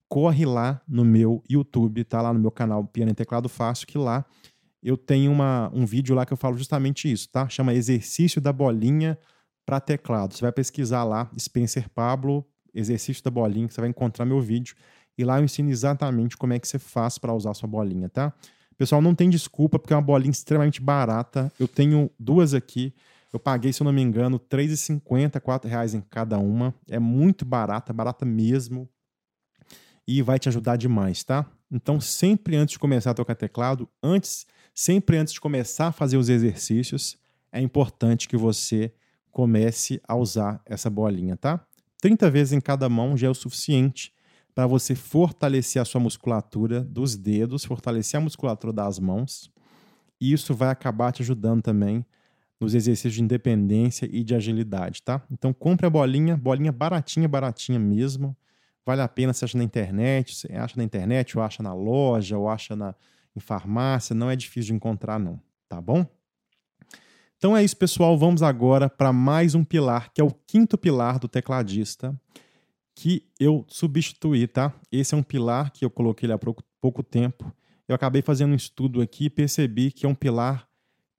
[0.08, 3.98] Corre lá no meu YouTube, tá lá no meu canal Piano e Teclado Fácil, que
[3.98, 4.24] lá
[4.82, 7.48] eu tenho uma, um vídeo lá que eu falo justamente isso, tá?
[7.48, 9.18] Chama Exercício da Bolinha
[9.64, 10.34] para Teclado.
[10.34, 14.74] Você vai pesquisar lá, Spencer Pablo, Exercício da Bolinha, que você vai encontrar meu vídeo.
[15.18, 18.32] E lá eu ensino exatamente como é que você faz para usar sua bolinha, tá?
[18.78, 21.52] Pessoal, não tem desculpa, porque é uma bolinha extremamente barata.
[21.60, 22.94] Eu tenho duas aqui.
[23.32, 26.74] Eu paguei, se eu não me engano, R$ 3,50, R$ reais em cada uma.
[26.88, 28.88] É muito barata, barata mesmo.
[30.06, 31.46] E vai te ajudar demais, tá?
[31.70, 36.16] Então, sempre antes de começar a tocar teclado, antes, sempre antes de começar a fazer
[36.16, 37.16] os exercícios,
[37.52, 38.92] é importante que você
[39.30, 41.64] comece a usar essa bolinha, tá?
[42.00, 44.12] 30 vezes em cada mão já é o suficiente
[44.52, 49.50] para você fortalecer a sua musculatura dos dedos, fortalecer a musculatura das mãos.
[50.20, 52.04] E isso vai acabar te ajudando também
[52.60, 55.22] nos exercícios de independência e de agilidade, tá?
[55.30, 58.36] Então compre a bolinha, bolinha baratinha, baratinha mesmo.
[58.84, 62.36] Vale a pena, você acha na internet, você acha na internet, ou acha na loja,
[62.36, 62.94] ou acha na,
[63.34, 66.06] em farmácia, não é difícil de encontrar não, tá bom?
[67.38, 68.18] Então é isso, pessoal.
[68.18, 72.14] Vamos agora para mais um pilar, que é o quinto pilar do tecladista,
[72.94, 74.74] que eu substituí, tá?
[74.92, 77.50] Esse é um pilar que eu coloquei há pouco tempo.
[77.88, 80.69] Eu acabei fazendo um estudo aqui e percebi que é um pilar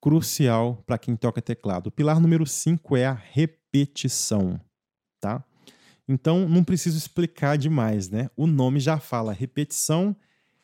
[0.01, 1.87] crucial para quem toca teclado.
[1.87, 4.59] O pilar número 5 é a repetição,
[5.19, 5.43] tá?
[6.07, 8.29] Então não preciso explicar demais, né?
[8.35, 10.15] O nome já fala repetição,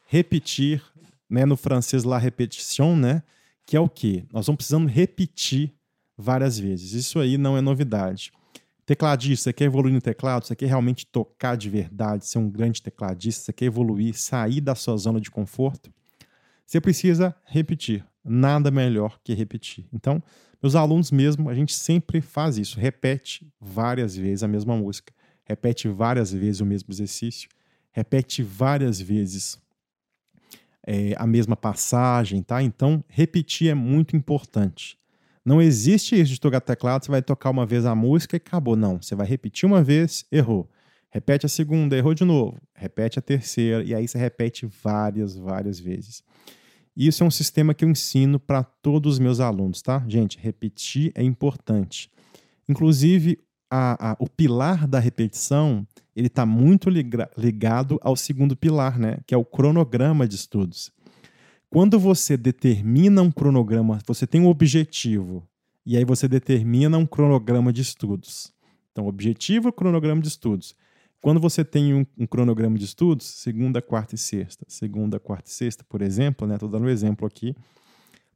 [0.08, 0.84] repetir,
[1.30, 3.22] né, no francês la répétition, né,
[3.66, 4.26] que é o quê?
[4.32, 5.74] Nós vamos precisando repetir
[6.18, 6.94] várias vezes.
[6.94, 8.32] Isso aí não é novidade.
[8.86, 10.48] Tecladista, você quer evoluir no teclado?
[10.48, 13.44] Você quer realmente tocar de verdade, ser um grande tecladista?
[13.44, 15.94] Você quer evoluir, sair da sua zona de conforto?
[16.66, 19.86] Você precisa repetir nada melhor que repetir.
[19.94, 20.22] Então,
[20.62, 25.14] meus alunos mesmo, a gente sempre faz isso, repete várias vezes a mesma música,
[25.46, 27.50] repete várias vezes o mesmo exercício,
[27.92, 29.58] repete várias vezes
[30.86, 32.64] é, a mesma passagem, tá?
[32.64, 34.98] Então, repetir é muito importante.
[35.46, 38.76] Não existe isso de tocar teclado, você vai tocar uma vez a música e acabou.
[38.76, 40.70] Não, você vai repetir uma vez, errou.
[41.10, 42.58] Repete a segunda, errou de novo.
[42.76, 46.24] Repete a terceira, e aí você repete várias, várias vezes.
[46.98, 50.04] Isso é um sistema que eu ensino para todos os meus alunos, tá?
[50.08, 52.10] Gente, repetir é importante.
[52.68, 53.38] Inclusive,
[53.70, 59.20] a, a, o pilar da repetição ele está muito ligado ao segundo pilar, né?
[59.28, 60.92] Que é o cronograma de estudos.
[61.70, 65.48] Quando você determina um cronograma, você tem um objetivo
[65.86, 68.52] e aí você determina um cronograma de estudos.
[68.92, 70.74] Então, objetivo, cronograma de estudos.
[71.22, 75.54] Quando você tem um, um, cronograma de estudos, segunda, quarta e sexta, segunda, quarta e
[75.54, 76.56] sexta, por exemplo, né?
[76.56, 77.56] Estou dando um exemplo aqui.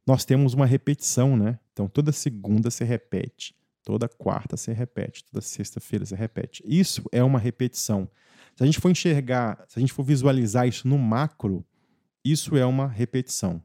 [0.06, 1.58] Nós temos uma repetição, né?
[1.72, 6.62] Então toda segunda se repete, toda quarta se repete, toda sexta-feira se repete.
[6.66, 8.08] Isso é uma repetição.
[8.56, 11.64] Se a gente for enxergar, se a gente for visualizar isso no macro,
[12.24, 13.62] isso é uma repetição.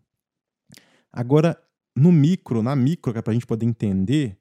[1.12, 1.60] Agora,
[1.96, 4.38] no micro, na micro, que é para a gente poder entender,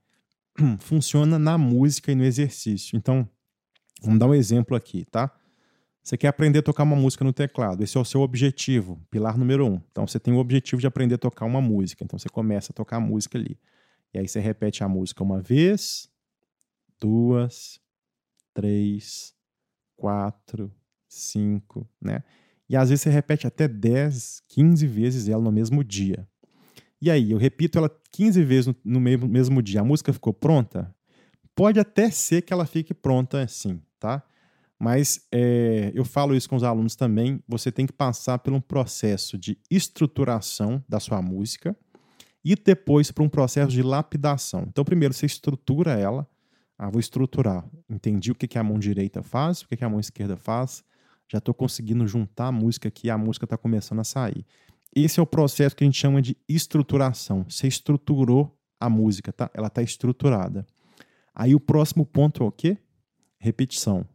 [0.78, 2.96] funciona na música e no exercício.
[2.96, 3.28] Então,
[4.02, 5.30] Vamos dar um exemplo aqui, tá?
[6.02, 9.36] Você quer aprender a tocar uma música no teclado, esse é o seu objetivo, pilar
[9.36, 9.80] número um.
[9.90, 12.74] Então você tem o objetivo de aprender a tocar uma música, então você começa a
[12.74, 13.58] tocar a música ali.
[14.14, 16.08] E aí você repete a música uma vez,
[17.00, 17.80] duas,
[18.54, 19.34] três,
[19.96, 20.72] quatro,
[21.08, 22.22] cinco, né?
[22.68, 26.26] E às vezes você repete até 10, 15 vezes ela no mesmo dia.
[27.00, 29.80] E aí, eu repito ela 15 vezes no, mesmo, mesmo dia.
[29.80, 30.94] A música ficou pronta?
[31.54, 34.22] Pode até ser que ela fique pronta assim, tá?
[34.78, 37.42] Mas é, eu falo isso com os alunos também.
[37.48, 41.76] Você tem que passar por um processo de estruturação da sua música
[42.44, 44.66] e depois por um processo de lapidação.
[44.68, 46.28] Então, primeiro você estrutura ela.
[46.78, 47.66] Ah, vou estruturar.
[47.88, 50.84] Entendi o que, que a mão direita faz, o que, que a mão esquerda faz.
[51.26, 54.44] Já estou conseguindo juntar a música aqui, a música está começando a sair.
[54.94, 57.44] Esse é o processo que a gente chama de estruturação.
[57.48, 59.50] Você estruturou a música, tá?
[59.54, 60.66] Ela está estruturada.
[61.34, 62.78] Aí o próximo ponto é o quê?
[63.38, 64.06] Repetição.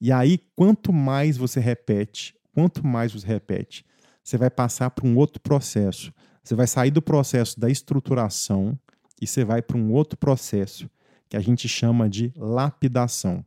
[0.00, 3.84] E aí, quanto mais você repete, quanto mais você repete,
[4.22, 6.12] você vai passar para um outro processo.
[6.42, 8.78] Você vai sair do processo da estruturação
[9.20, 10.90] e você vai para um outro processo
[11.28, 13.44] que a gente chama de lapidação.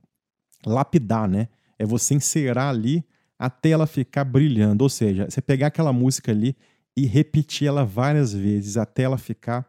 [0.66, 1.48] Lapidar, né?
[1.78, 3.06] É você encerar ali
[3.38, 4.84] até ela ficar brilhando.
[4.84, 6.56] Ou seja, você pegar aquela música ali
[6.96, 9.66] e repetir ela várias vezes até ela ficar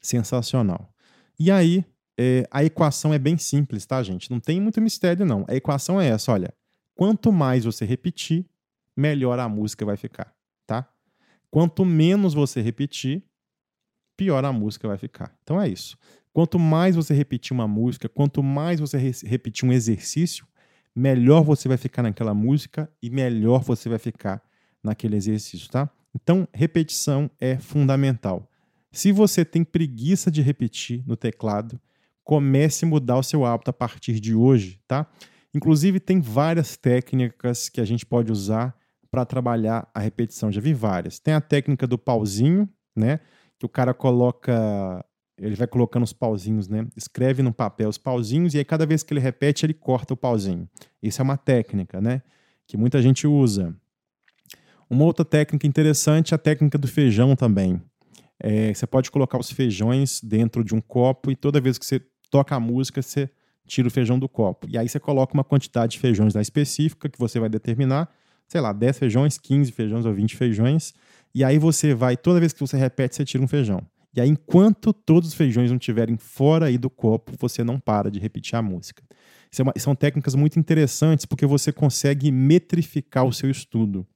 [0.00, 0.90] sensacional.
[1.38, 1.84] E aí,
[2.18, 4.30] é, a equação é bem simples, tá, gente?
[4.30, 5.44] Não tem muito mistério, não.
[5.48, 6.52] A equação é essa, olha.
[6.94, 8.46] Quanto mais você repetir,
[8.96, 10.34] melhor a música vai ficar,
[10.66, 10.86] tá?
[11.50, 13.24] Quanto menos você repetir,
[14.16, 15.34] pior a música vai ficar.
[15.42, 15.96] Então é isso.
[16.32, 20.46] Quanto mais você repetir uma música, quanto mais você re repetir um exercício,
[20.94, 24.42] melhor você vai ficar naquela música e melhor você vai ficar
[24.82, 25.90] naquele exercício, tá?
[26.14, 28.48] Então, repetição é fundamental.
[28.92, 31.80] Se você tem preguiça de repetir no teclado,
[32.30, 35.04] comece a mudar o seu hábito a partir de hoje, tá?
[35.52, 38.72] Inclusive, tem várias técnicas que a gente pode usar
[39.10, 40.52] para trabalhar a repetição.
[40.52, 41.18] Já vi várias.
[41.18, 43.18] Tem a técnica do pauzinho, né?
[43.58, 45.04] Que o cara coloca.
[45.36, 46.86] Ele vai colocando os pauzinhos, né?
[46.96, 50.16] Escreve no papel os pauzinhos e aí cada vez que ele repete, ele corta o
[50.16, 50.68] pauzinho.
[51.02, 52.22] Isso é uma técnica, né?
[52.64, 53.74] Que muita gente usa.
[54.88, 57.82] Uma outra técnica interessante é a técnica do feijão também.
[58.38, 62.00] É, você pode colocar os feijões dentro de um copo e toda vez que você
[62.30, 63.28] toca a música, você
[63.66, 64.66] tira o feijão do copo.
[64.68, 68.08] E aí você coloca uma quantidade de feijões lá específica que você vai determinar,
[68.48, 70.94] sei lá, 10 feijões, 15 feijões ou 20 feijões.
[71.34, 73.80] E aí você vai, toda vez que você repete, você tira um feijão.
[74.14, 78.10] E aí, enquanto todos os feijões não estiverem fora aí do copo, você não para
[78.10, 79.04] de repetir a música.
[79.56, 84.06] É uma, são técnicas muito interessantes porque você consegue metrificar o seu estudo.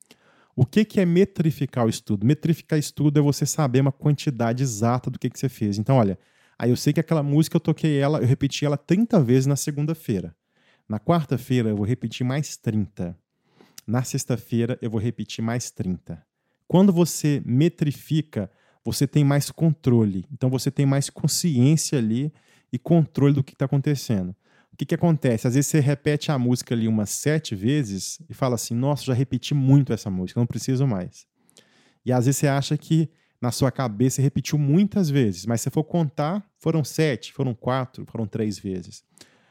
[0.57, 2.24] O que, que é metrificar o estudo?
[2.24, 5.79] Metrificar estudo é você saber uma quantidade exata do que, que você fez.
[5.79, 6.18] Então, olha,
[6.58, 9.56] aí eu sei que aquela música eu toquei ela, eu repeti ela 30 vezes na
[9.56, 10.34] segunda-feira.
[10.88, 13.16] Na quarta-feira eu vou repetir mais 30.
[13.86, 16.24] Na sexta-feira eu vou repetir mais 30.
[16.66, 18.50] Quando você metrifica,
[18.84, 20.24] você tem mais controle.
[20.32, 22.32] Então você tem mais consciência ali
[22.72, 24.34] e controle do que está acontecendo.
[24.72, 25.46] O que, que acontece?
[25.46, 29.14] Às vezes você repete a música ali umas sete vezes e fala assim: Nossa, já
[29.14, 31.26] repeti muito essa música, não preciso mais.
[32.04, 33.08] E às vezes você acha que
[33.44, 38.07] na sua cabeça você repetiu muitas vezes, mas se for contar, foram sete, foram quatro,
[38.07, 39.04] foram três vezes.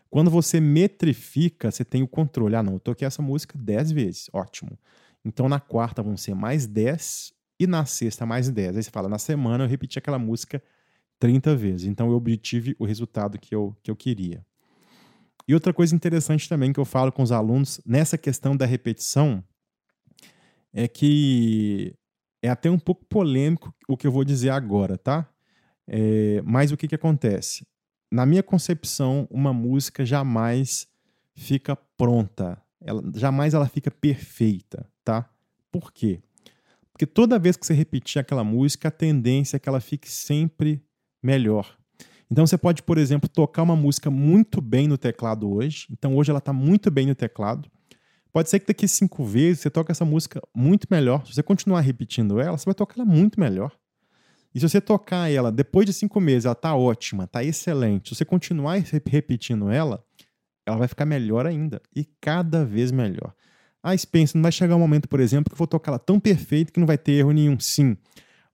[0.09, 2.55] Quando você metrifica, você tem o controle.
[2.55, 4.77] Ah, não, eu toquei essa música dez vezes, ótimo.
[5.23, 8.75] Então na quarta vão ser mais dez e na sexta mais dez.
[8.75, 10.61] Aí você fala, na semana eu repeti aquela música
[11.19, 11.87] 30 vezes.
[11.87, 14.43] Então eu obtive o resultado que eu, que eu queria.
[15.47, 19.43] E outra coisa interessante também que eu falo com os alunos nessa questão da repetição
[20.73, 21.95] é que
[22.43, 25.27] é até um pouco polêmico o que eu vou dizer agora, tá?
[25.87, 27.65] É, mas o que, que acontece?
[28.11, 30.87] Na minha concepção, uma música jamais
[31.33, 35.27] fica pronta, ela, jamais ela fica perfeita, tá?
[35.71, 36.21] Por quê?
[36.91, 40.83] Porque toda vez que você repetir aquela música, a tendência é que ela fique sempre
[41.23, 41.75] melhor.
[42.29, 45.87] Então você pode, por exemplo, tocar uma música muito bem no teclado hoje.
[45.89, 47.71] Então hoje ela está muito bem no teclado.
[48.33, 51.23] Pode ser que daqui cinco vezes você toque essa música muito melhor.
[51.23, 53.71] Se você continuar repetindo ela, você vai tocar ela muito melhor.
[54.55, 58.09] E se você tocar ela depois de cinco meses, ela está ótima, está excelente.
[58.09, 60.03] Se você continuar repetindo ela,
[60.65, 61.79] ela vai ficar melhor ainda.
[61.95, 63.35] E cada vez melhor.
[63.83, 66.19] Ah, Spencer, não vai chegar um momento, por exemplo, que eu vou tocar ela tão
[66.19, 67.59] perfeito que não vai ter erro nenhum.
[67.59, 67.95] Sim.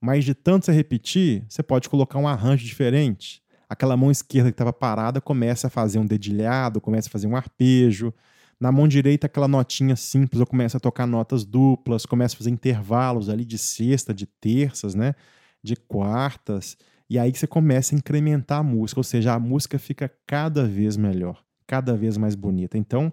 [0.01, 4.55] Mas de tanto você repetir, você pode colocar um arranjo diferente aquela mão esquerda que
[4.55, 8.11] estava parada começa a fazer um dedilhado, começa a fazer um arpejo.
[8.59, 12.49] Na mão direita, aquela notinha simples, eu começo a tocar notas duplas, começo a fazer
[12.49, 15.15] intervalos ali de sexta, de terças, né?
[15.63, 16.77] De quartas.
[17.09, 20.65] E aí que você começa a incrementar a música, ou seja, a música fica cada
[20.65, 22.77] vez melhor, cada vez mais bonita.
[22.77, 23.11] Então,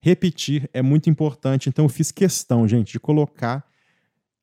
[0.00, 1.68] repetir é muito importante.
[1.68, 3.66] Então, eu fiz questão, gente, de colocar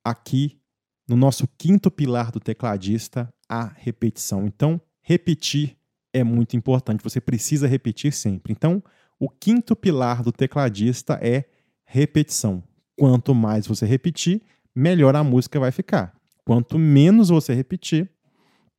[0.03, 0.59] aqui
[1.07, 4.47] no nosso quinto pilar do tecladista a repetição.
[4.47, 5.77] Então, repetir
[6.11, 7.03] é muito importante.
[7.03, 8.51] Você precisa repetir sempre.
[8.51, 8.83] Então,
[9.21, 11.45] o quinto pilar do tecladista é
[11.85, 12.63] repetição.
[12.97, 14.41] Quanto mais você repetir,
[14.73, 16.19] melhor a música vai ficar.
[16.43, 18.09] Quanto menos você repetir,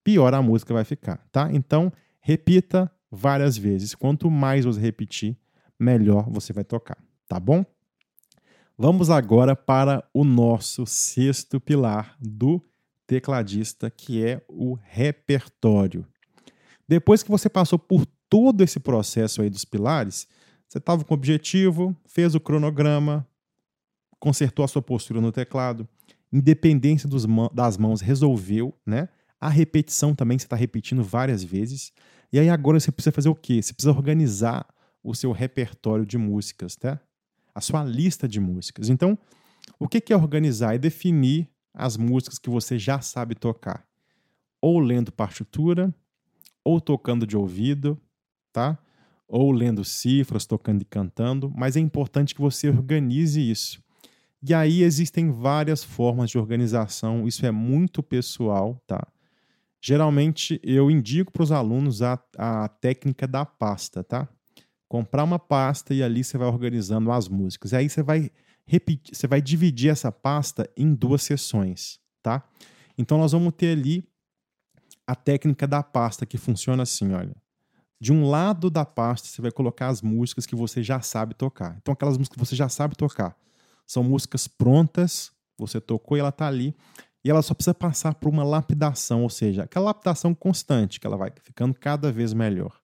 [0.03, 1.49] pior a música vai ficar, tá?
[1.53, 3.95] Então, repita várias vezes.
[3.95, 5.39] Quanto mais você repetir,
[5.79, 7.65] melhor você vai tocar, tá bom?
[8.77, 12.61] Vamos agora para o nosso sexto pilar do
[13.07, 16.05] tecladista, que é o repertório.
[16.89, 20.27] Depois que você passou por todo esse processo aí dos pilares,
[20.67, 23.29] você estava com objetivo, fez o cronograma,
[24.19, 25.87] consertou a sua postura no teclado,
[26.33, 29.11] independência dos, das mãos resolveu, né?
[29.39, 31.93] A repetição também você está repetindo várias vezes.
[32.33, 33.61] E aí agora você precisa fazer o quê?
[33.61, 34.67] Você precisa organizar
[35.05, 36.99] o seu repertório de músicas, tá?
[37.55, 38.89] A sua lista de músicas.
[38.89, 39.19] Então,
[39.79, 40.75] o que é organizar?
[40.75, 43.87] É definir as músicas que você já sabe tocar.
[44.59, 45.95] Ou lendo partitura,
[46.65, 48.01] ou tocando de ouvido,
[48.53, 48.79] tá?
[49.27, 53.83] Ou lendo cifras, tocando e cantando, mas é importante que você organize isso.
[54.43, 59.07] E aí existem várias formas de organização, isso é muito pessoal, tá?
[59.81, 64.29] Geralmente eu indico para os alunos a, a técnica da pasta, tá?
[64.89, 67.73] Comprar uma pasta e ali você vai organizando as músicas.
[67.73, 68.31] E aí você vai
[68.65, 72.49] repetir, você vai dividir essa pasta em duas sessões, tá?
[72.97, 74.05] Então nós vamos ter ali
[75.07, 77.35] a técnica da pasta que funciona assim, olha.
[78.03, 81.77] De um lado da pasta você vai colocar as músicas que você já sabe tocar.
[81.81, 83.37] Então aquelas músicas que você já sabe tocar
[83.87, 86.75] são músicas prontas, você tocou e ela está ali,
[87.25, 91.17] e ela só precisa passar por uma lapidação, ou seja, aquela lapidação constante, que ela
[91.17, 92.77] vai ficando cada vez melhor.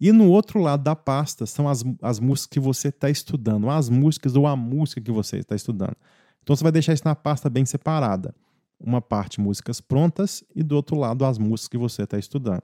[0.00, 3.88] E no outro lado da pasta são as, as músicas que você está estudando, as
[3.88, 5.96] músicas ou a música que você está estudando.
[6.40, 8.32] Então você vai deixar isso na pasta bem separada
[8.78, 12.62] uma parte músicas prontas e do outro lado as músicas que você está estudando.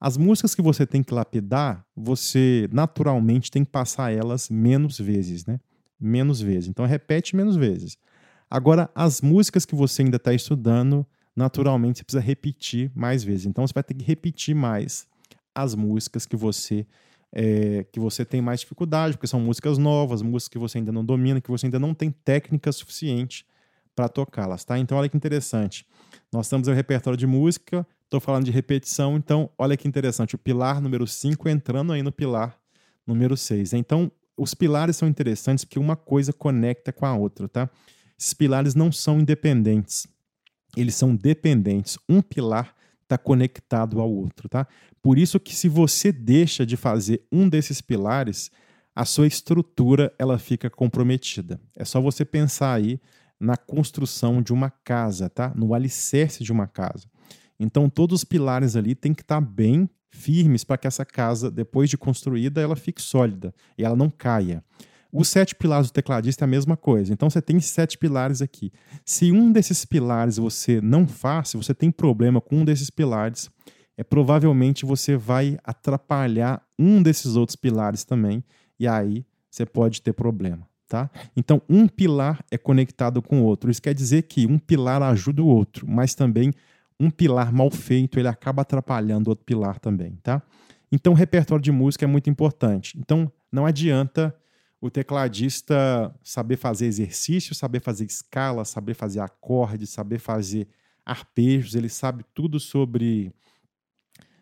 [0.00, 5.46] As músicas que você tem que lapidar, você naturalmente tem que passar elas menos vezes,
[5.46, 5.58] né?
[5.98, 6.68] Menos vezes.
[6.68, 7.96] Então repete menos vezes.
[8.50, 13.46] Agora, as músicas que você ainda está estudando, naturalmente você precisa repetir mais vezes.
[13.46, 15.06] Então você vai ter que repetir mais
[15.54, 16.86] as músicas que você
[17.32, 21.04] é, que você tem mais dificuldade, porque são músicas novas, músicas que você ainda não
[21.04, 23.44] domina, que você ainda não tem técnica suficiente
[23.94, 24.78] para tocá-las, tá?
[24.78, 25.86] Então olha que interessante.
[26.32, 30.36] Nós temos o repertório de música, Estou falando de repetição, então olha que interessante.
[30.36, 32.56] O pilar número 5 entrando aí no pilar
[33.04, 33.72] número 6.
[33.72, 37.68] Então, os pilares são interessantes porque uma coisa conecta com a outra, tá?
[38.18, 40.06] Esses pilares não são independentes,
[40.76, 41.98] eles são dependentes.
[42.08, 44.68] Um pilar está conectado ao outro, tá?
[45.02, 48.50] Por isso que se você deixa de fazer um desses pilares,
[48.94, 51.60] a sua estrutura ela fica comprometida.
[51.76, 53.00] É só você pensar aí
[53.38, 55.52] na construção de uma casa, tá?
[55.54, 57.08] No alicerce de uma casa.
[57.58, 61.50] Então todos os pilares ali têm que estar tá bem firmes para que essa casa,
[61.50, 64.64] depois de construída, ela fique sólida e ela não caia.
[65.12, 67.12] Os sete pilares do tecladista é a mesma coisa.
[67.12, 68.72] Então você tem sete pilares aqui.
[69.04, 73.48] Se um desses pilares você não faz, se você tem problema com um desses pilares,
[73.96, 78.44] é provavelmente você vai atrapalhar um desses outros pilares também,
[78.78, 80.68] e aí você pode ter problema.
[80.88, 81.10] Tá?
[81.36, 83.70] Então, um pilar é conectado com o outro.
[83.70, 86.52] Isso quer dizer que um pilar ajuda o outro, mas também
[86.98, 90.16] um pilar mal feito ele acaba atrapalhando outro pilar também.
[90.22, 90.42] Tá?
[90.90, 92.98] Então, o repertório de música é muito importante.
[92.98, 94.34] Então, não adianta
[94.80, 100.68] o tecladista saber fazer exercício, saber fazer escala, saber fazer acordes, saber fazer
[101.04, 103.32] arpejos, ele sabe tudo sobre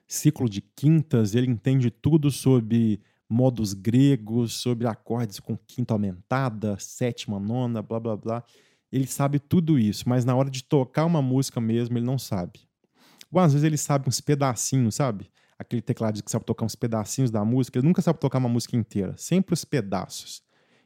[0.06, 7.38] ciclo de quintas, ele entende tudo sobre modos gregos, sobre acordes com quinta aumentada, sétima,
[7.38, 8.44] nona, blá blá blá.
[8.94, 12.60] Ele sabe tudo isso, mas na hora de tocar uma música mesmo, ele não sabe.
[13.32, 15.30] Ou às vezes ele sabe uns pedacinhos, sabe?
[15.58, 18.76] aquele teclado que sabe tocar uns pedacinhos da música, ele nunca sabe tocar uma música
[18.76, 20.42] inteira, sempre os pedaços.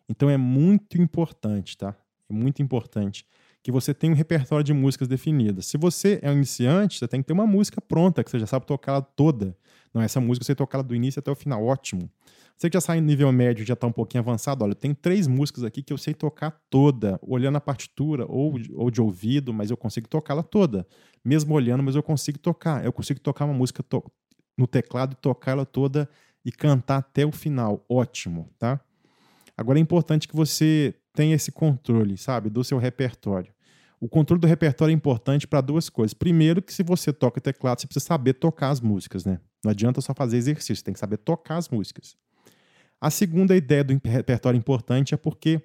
[0.09, 1.95] Então é muito importante, tá?
[2.29, 3.27] É muito importante
[3.63, 5.67] que você tenha um repertório de músicas definidas.
[5.67, 8.47] Se você é um iniciante, você tem que ter uma música pronta, que você já
[8.47, 9.57] sabe tocar ela toda.
[9.93, 12.11] Não, essa música você tocar ela do início até o final, ótimo.
[12.57, 15.29] Você que já sai no nível médio, já está um pouquinho avançado, olha, tem três
[15.29, 19.71] músicas aqui que eu sei tocar toda, olhando a partitura ou, ou de ouvido, mas
[19.71, 20.87] eu consigo tocá-la toda.
[21.25, 22.85] Mesmo olhando, mas eu consigo tocar.
[22.85, 24.03] Eu consigo tocar uma música to
[24.57, 26.09] no teclado e tocar ela toda
[26.45, 27.85] e cantar até o final.
[27.89, 28.81] Ótimo, tá?
[29.57, 33.53] Agora é importante que você tenha esse controle, sabe, do seu repertório.
[34.01, 36.15] O controle do repertório é importante para duas coisas.
[36.15, 39.41] Primeiro, que se você toca teclado, você precisa saber tocar as músicas, né?
[39.65, 42.17] Não adianta só fazer exercício, você tem que saber tocar as músicas.
[43.01, 45.61] A segunda ideia do repertório importante é porque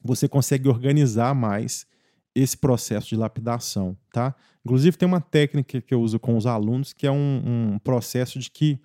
[0.00, 1.88] você consegue organizar mais
[2.32, 4.32] esse processo de lapidação, tá?
[4.64, 8.38] Inclusive tem uma técnica que eu uso com os alunos que é um, um processo
[8.38, 8.78] de que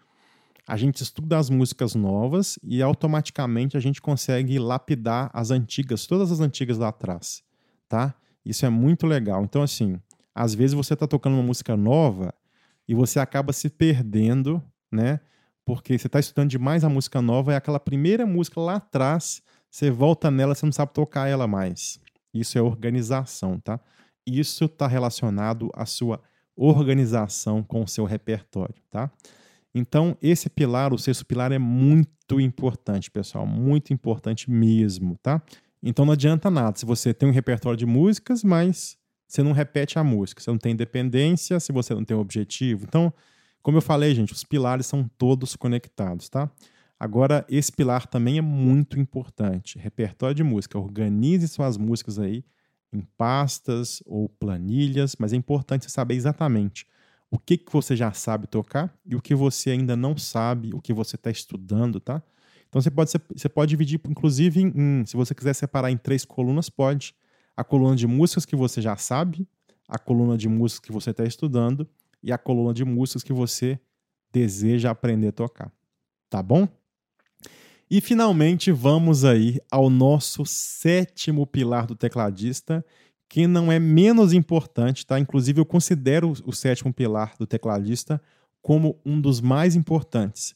[0.69, 6.31] a gente estuda as músicas novas e automaticamente a gente consegue lapidar as antigas, todas
[6.31, 7.41] as antigas lá atrás,
[7.87, 8.13] tá?
[8.45, 9.43] Isso é muito legal.
[9.43, 9.99] Então assim,
[10.33, 12.31] às vezes você está tocando uma música nova
[12.87, 15.19] e você acaba se perdendo, né?
[15.65, 19.41] Porque você está estudando demais a música nova e aquela primeira música lá atrás,
[19.71, 21.99] você volta nela, você não sabe tocar ela mais.
[22.31, 23.79] Isso é organização, tá?
[24.23, 26.21] Isso está relacionado à sua
[26.55, 29.11] organização com o seu repertório, tá?
[29.73, 35.41] Então, esse pilar, o sexto pilar, é muito importante, pessoal, muito importante mesmo, tá?
[35.81, 38.97] Então não adianta nada se você tem um repertório de músicas, mas
[39.27, 42.85] você não repete a música, você não tem independência, se você não tem um objetivo.
[42.85, 43.13] Então,
[43.61, 46.49] como eu falei, gente, os pilares são todos conectados, tá?
[46.99, 49.79] Agora, esse pilar também é muito importante.
[49.79, 50.77] Repertório de música.
[50.77, 52.43] Organize suas músicas aí
[52.91, 56.85] em pastas ou planilhas, mas é importante você saber exatamente
[57.31, 60.81] o que, que você já sabe tocar e o que você ainda não sabe, o
[60.81, 62.21] que você está estudando, tá?
[62.67, 66.69] Então você pode, você pode dividir, inclusive, em, se você quiser separar em três colunas,
[66.69, 67.15] pode.
[67.55, 69.47] A coluna de músicas que você já sabe,
[69.87, 71.87] a coluna de músicas que você está estudando
[72.23, 73.79] e a coluna de músicas que você
[74.31, 75.71] deseja aprender a tocar.
[76.29, 76.67] Tá bom?
[77.89, 82.85] E finalmente vamos aí ao nosso sétimo pilar do tecladista,
[83.29, 85.19] que não é menos importante, tá?
[85.19, 88.19] Inclusive eu considero o sétimo pilar do tecladista
[88.59, 90.55] como um dos mais importantes.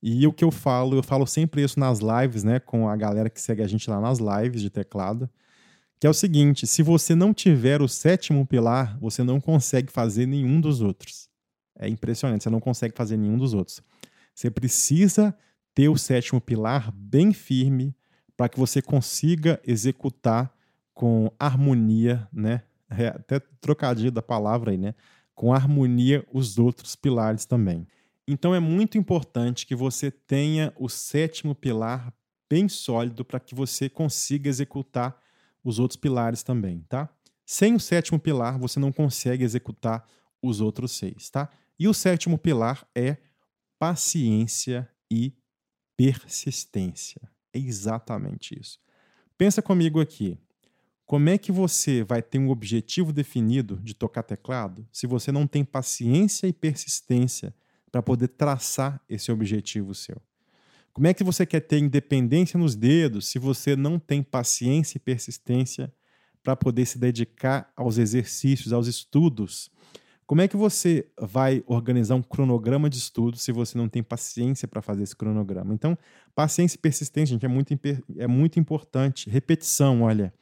[0.00, 3.28] E o que eu falo, eu falo sempre isso nas lives, né, com a galera
[3.28, 5.28] que segue a gente lá nas lives de teclado,
[5.98, 10.26] que é o seguinte: se você não tiver o sétimo pilar, você não consegue fazer
[10.26, 11.28] nenhum dos outros.
[11.76, 13.82] É impressionante, você não consegue fazer nenhum dos outros.
[14.32, 15.36] Você precisa
[15.74, 17.96] ter o sétimo pilar bem firme
[18.36, 20.53] para que você consiga executar
[20.94, 22.62] com harmonia, né?
[22.88, 24.94] É até trocadilho da palavra aí, né?
[25.34, 27.86] Com harmonia os outros pilares também.
[28.26, 32.14] Então é muito importante que você tenha o sétimo pilar
[32.48, 35.20] bem sólido para que você consiga executar
[35.62, 37.08] os outros pilares também, tá?
[37.44, 40.06] Sem o sétimo pilar, você não consegue executar
[40.40, 41.50] os outros seis, tá?
[41.78, 43.16] E o sétimo pilar é
[43.78, 45.34] paciência e
[45.96, 47.20] persistência.
[47.52, 48.78] É exatamente isso.
[49.36, 50.38] Pensa comigo aqui.
[51.06, 55.46] Como é que você vai ter um objetivo definido de tocar teclado se você não
[55.46, 57.54] tem paciência e persistência
[57.92, 60.20] para poder traçar esse objetivo seu?
[60.94, 65.00] Como é que você quer ter independência nos dedos se você não tem paciência e
[65.00, 65.92] persistência
[66.42, 69.70] para poder se dedicar aos exercícios, aos estudos?
[70.26, 74.66] Como é que você vai organizar um cronograma de estudo se você não tem paciência
[74.66, 75.74] para fazer esse cronograma?
[75.74, 75.98] Então,
[76.34, 77.78] paciência e persistência, gente, é muito,
[78.16, 79.28] é muito importante.
[79.28, 80.32] Repetição, olha.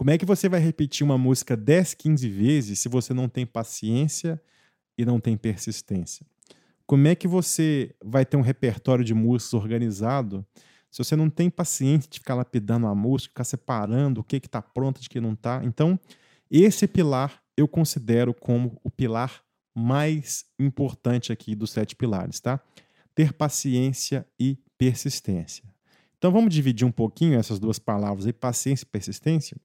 [0.00, 3.44] Como é que você vai repetir uma música 10, 15 vezes se você não tem
[3.44, 4.40] paciência
[4.96, 6.24] e não tem persistência?
[6.86, 10.42] Como é que você vai ter um repertório de músicas organizado
[10.90, 14.62] se você não tem paciência de ficar lapidando a música, ficar separando o que está
[14.62, 15.60] pronto de que não está?
[15.64, 16.00] Então,
[16.50, 19.44] esse pilar eu considero como o pilar
[19.74, 22.58] mais importante aqui dos sete pilares, tá?
[23.14, 25.62] Ter paciência e persistência.
[26.16, 29.58] Então vamos dividir um pouquinho essas duas palavras aí, paciência e persistência.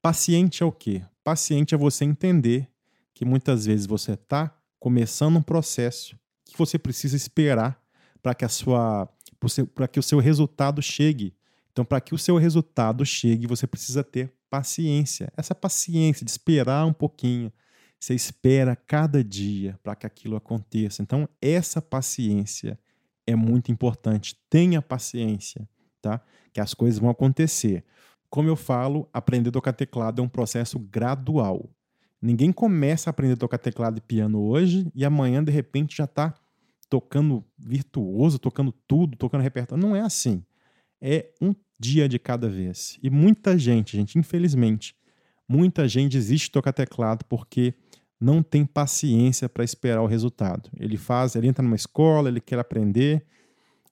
[0.00, 1.02] Paciente é o quê?
[1.24, 2.68] Paciente é você entender
[3.12, 7.80] que muitas vezes você está começando um processo que você precisa esperar
[8.22, 9.08] para que a sua
[9.74, 11.34] para que o seu resultado chegue.
[11.70, 15.32] Então, para que o seu resultado chegue, você precisa ter paciência.
[15.36, 17.52] Essa paciência de esperar um pouquinho.
[18.00, 21.02] Você espera cada dia para que aquilo aconteça.
[21.02, 22.78] Então, essa paciência
[23.26, 24.36] é muito importante.
[24.50, 25.68] Tenha paciência,
[26.00, 26.20] tá?
[26.52, 27.84] Que as coisas vão acontecer.
[28.30, 31.70] Como eu falo, aprender a tocar teclado é um processo gradual.
[32.20, 36.04] Ninguém começa a aprender a tocar teclado e piano hoje e amanhã, de repente, já
[36.04, 36.34] está
[36.88, 39.82] tocando virtuoso, tocando tudo, tocando repertório.
[39.82, 40.44] Não é assim.
[41.00, 42.98] É um dia de cada vez.
[43.02, 44.96] E muita gente, gente, infelizmente,
[45.48, 47.74] muita gente desiste de tocar teclado porque
[48.20, 50.68] não tem paciência para esperar o resultado.
[50.76, 53.24] Ele faz, ele entra numa escola, ele quer aprender,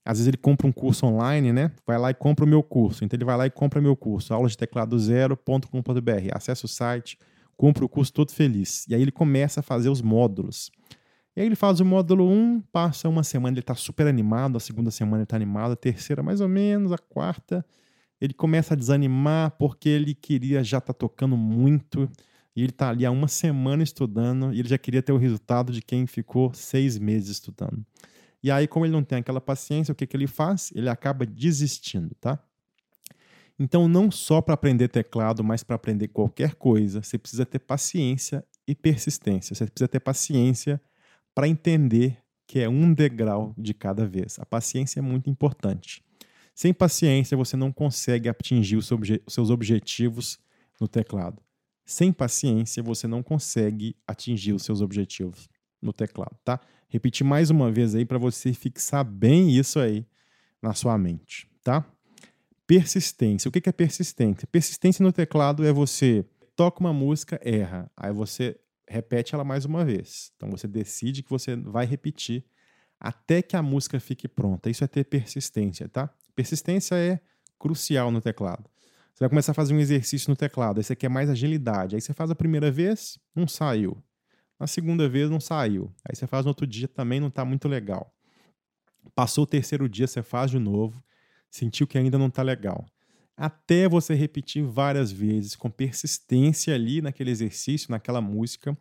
[0.07, 1.73] às vezes ele compra um curso online, né?
[1.87, 3.05] Vai lá e compra o meu curso.
[3.05, 6.29] Então ele vai lá e compra meu curso, aula de teclado zero.com.br.
[6.33, 7.19] Acessa o site,
[7.57, 8.87] compra o curso todo feliz.
[8.89, 10.71] E aí ele começa a fazer os módulos.
[11.37, 14.61] E aí ele faz o módulo 1, passa uma semana, ele está super animado, a
[14.61, 17.63] segunda semana ele está animado, a terceira mais ou menos, a quarta
[18.21, 22.11] ele começa a desanimar porque ele queria já estar tá tocando muito
[22.55, 25.73] e ele está ali há uma semana estudando e ele já queria ter o resultado
[25.73, 27.85] de quem ficou seis meses estudando.
[28.43, 30.71] E aí, como ele não tem aquela paciência, o que, que ele faz?
[30.75, 32.39] Ele acaba desistindo, tá?
[33.59, 38.45] Então, não só para aprender teclado, mas para aprender qualquer coisa, você precisa ter paciência
[38.69, 39.55] e persistência.
[39.55, 40.81] Você precisa ter paciência
[41.35, 44.39] para entender que é um degrau de cada vez.
[44.39, 46.05] A paciência é muito importante.
[46.55, 48.87] Sem paciência, você não consegue atingir os
[49.29, 50.39] seus objetivos
[50.81, 51.43] no teclado.
[51.85, 55.49] Sem paciência, você não consegue atingir os seus objetivos
[55.81, 56.61] no teclado, tá?
[56.89, 60.07] Repetir mais uma vez aí para você fixar bem isso aí
[60.63, 61.85] na sua mente, tá?
[62.67, 63.49] Persistência.
[63.49, 64.47] O que é persistência?
[64.47, 66.25] Persistência no teclado é você
[66.55, 68.59] toca uma música, erra, aí você
[68.89, 70.33] repete ela mais uma vez.
[70.37, 72.45] Então você decide que você vai repetir
[72.99, 74.71] até que a música fique pronta.
[74.71, 76.09] Isso é ter persistência, tá?
[76.35, 77.21] Persistência é
[77.59, 78.65] crucial no teclado.
[79.13, 81.95] Você vai começar a fazer um exercício no teclado, aí você quer mais agilidade.
[81.95, 84.03] Aí você faz a primeira vez, não saiu.
[84.59, 85.93] Na segunda vez não saiu.
[86.05, 88.13] Aí você faz no outro dia também não está muito legal.
[89.15, 91.03] Passou o terceiro dia, você faz de novo,
[91.51, 92.85] sentiu que ainda não está legal.
[93.37, 98.77] Até você repetir várias vezes com persistência ali naquele exercício, naquela música,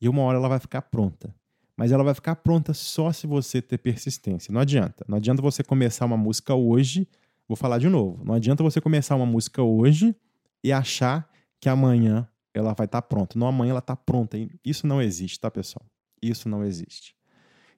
[0.00, 1.34] e uma hora ela vai ficar pronta.
[1.76, 4.52] Mas ela vai ficar pronta só se você ter persistência.
[4.52, 5.04] Não adianta.
[5.06, 7.06] Não adianta você começar uma música hoje.
[7.46, 8.24] Vou falar de novo.
[8.24, 10.14] Não adianta você começar uma música hoje
[10.62, 13.38] e achar que amanhã ela vai estar tá pronta.
[13.38, 14.36] Não, amanhã ela está pronta.
[14.64, 15.84] Isso não existe, tá, pessoal?
[16.22, 17.14] Isso não existe.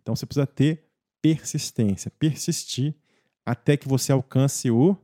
[0.00, 0.84] Então você precisa ter
[1.20, 2.94] persistência, persistir
[3.46, 4.96] até que você alcance o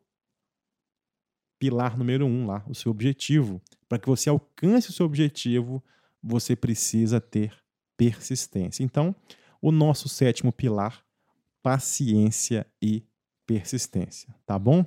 [1.59, 3.61] pilar número um lá, o seu objetivo.
[3.89, 5.83] Para que você alcance o seu objetivo,
[6.23, 7.53] você precisa ter
[7.97, 8.83] persistência.
[8.83, 9.15] Então,
[9.61, 11.05] o nosso sétimo pilar,
[11.63, 13.05] paciência e
[13.47, 14.85] persistência, tá bom?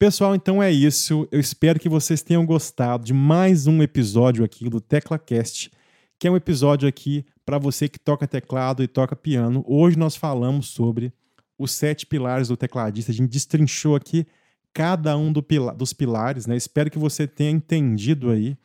[0.00, 1.28] Pessoal, então é isso.
[1.30, 5.70] Eu espero que vocês tenham gostado de mais um episódio aqui do TeclaCast,
[6.18, 9.62] que é um episódio aqui para você que toca teclado e toca piano.
[9.68, 11.12] Hoje nós falamos sobre
[11.58, 13.12] os sete pilares do tecladista.
[13.12, 14.26] A gente destrinchou aqui
[14.72, 16.56] cada um do pila dos pilares, né?
[16.56, 18.56] Espero que você tenha entendido aí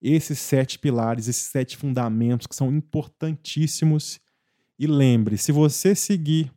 [0.00, 4.18] esses sete pilares, esses sete fundamentos que são importantíssimos.
[4.78, 6.50] E lembre, se você seguir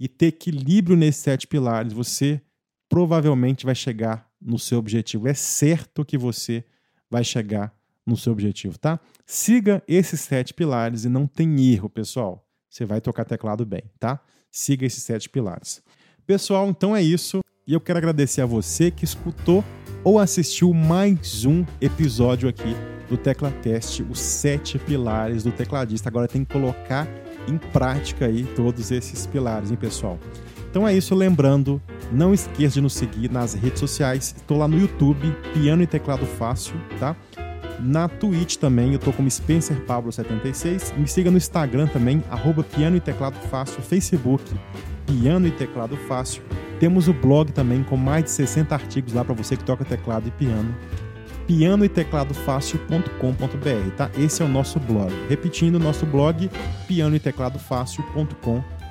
[0.00, 2.40] e ter equilíbrio nesses sete pilares, você
[2.88, 5.28] provavelmente vai chegar no seu objetivo.
[5.28, 6.64] É certo que você
[7.10, 7.74] vai chegar
[8.06, 9.00] no seu objetivo, tá?
[9.24, 12.46] Siga esses sete pilares e não tem erro, pessoal.
[12.68, 14.20] Você vai tocar teclado bem, tá?
[14.50, 15.82] Siga esses sete pilares.
[16.26, 17.40] Pessoal, então é isso.
[17.66, 19.64] E eu quero agradecer a você que escutou
[20.02, 22.74] ou assistiu mais um episódio aqui
[23.08, 26.08] do TeclaCast, os sete pilares do tecladista.
[26.08, 27.08] Agora tem que colocar
[27.48, 30.18] em prática aí todos esses pilares, hein, pessoal?
[30.74, 34.34] Então é isso, lembrando, não esqueça de nos seguir nas redes sociais.
[34.36, 37.14] Estou lá no YouTube, Piano e Teclado Fácil, tá?
[37.78, 40.96] Na Twitch também, eu tô como Spencer Pablo76.
[40.96, 44.42] Me siga no Instagram também, arroba Piano e Teclado Fácil, Facebook,
[45.06, 46.42] Piano e Teclado Fácil.
[46.80, 50.26] Temos o blog também com mais de 60 artigos lá para você que toca teclado
[50.26, 50.74] e piano.
[51.46, 54.10] Piano e teclado fácil.com.br, tá?
[54.18, 55.12] Esse é o nosso blog.
[55.28, 56.50] Repetindo, nosso blog
[56.88, 58.83] piano e teclado fácil.com.br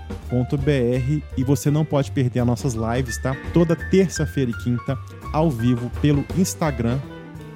[1.38, 3.36] e você não pode perder as nossas lives, tá?
[3.54, 4.98] Toda terça-feira e quinta
[5.32, 7.00] ao vivo pelo Instagram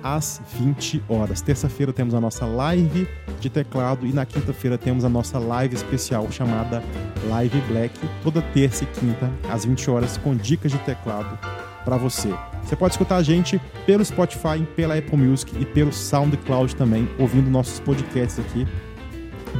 [0.03, 1.41] às 20 horas.
[1.41, 3.07] Terça-feira temos a nossa live
[3.39, 6.83] de teclado e na quinta-feira temos a nossa live especial chamada
[7.27, 7.93] Live Black,
[8.23, 11.37] toda terça e quinta às 20 horas com dicas de teclado
[11.83, 12.33] para você.
[12.63, 17.49] Você pode escutar a gente pelo Spotify, pela Apple Music e pelo SoundCloud também, ouvindo
[17.49, 18.67] nossos podcasts aqui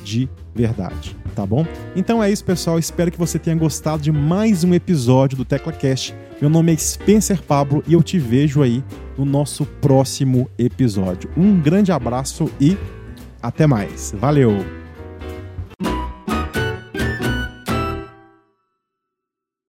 [0.05, 1.67] de verdade, tá bom?
[1.95, 2.79] Então é isso, pessoal.
[2.79, 6.15] Espero que você tenha gostado de mais um episódio do TeclaCast.
[6.41, 8.83] Meu nome é Spencer Pablo e eu te vejo aí
[9.17, 11.31] no nosso próximo episódio.
[11.37, 12.77] Um grande abraço e
[13.43, 14.15] até mais.
[14.19, 14.80] Valeu!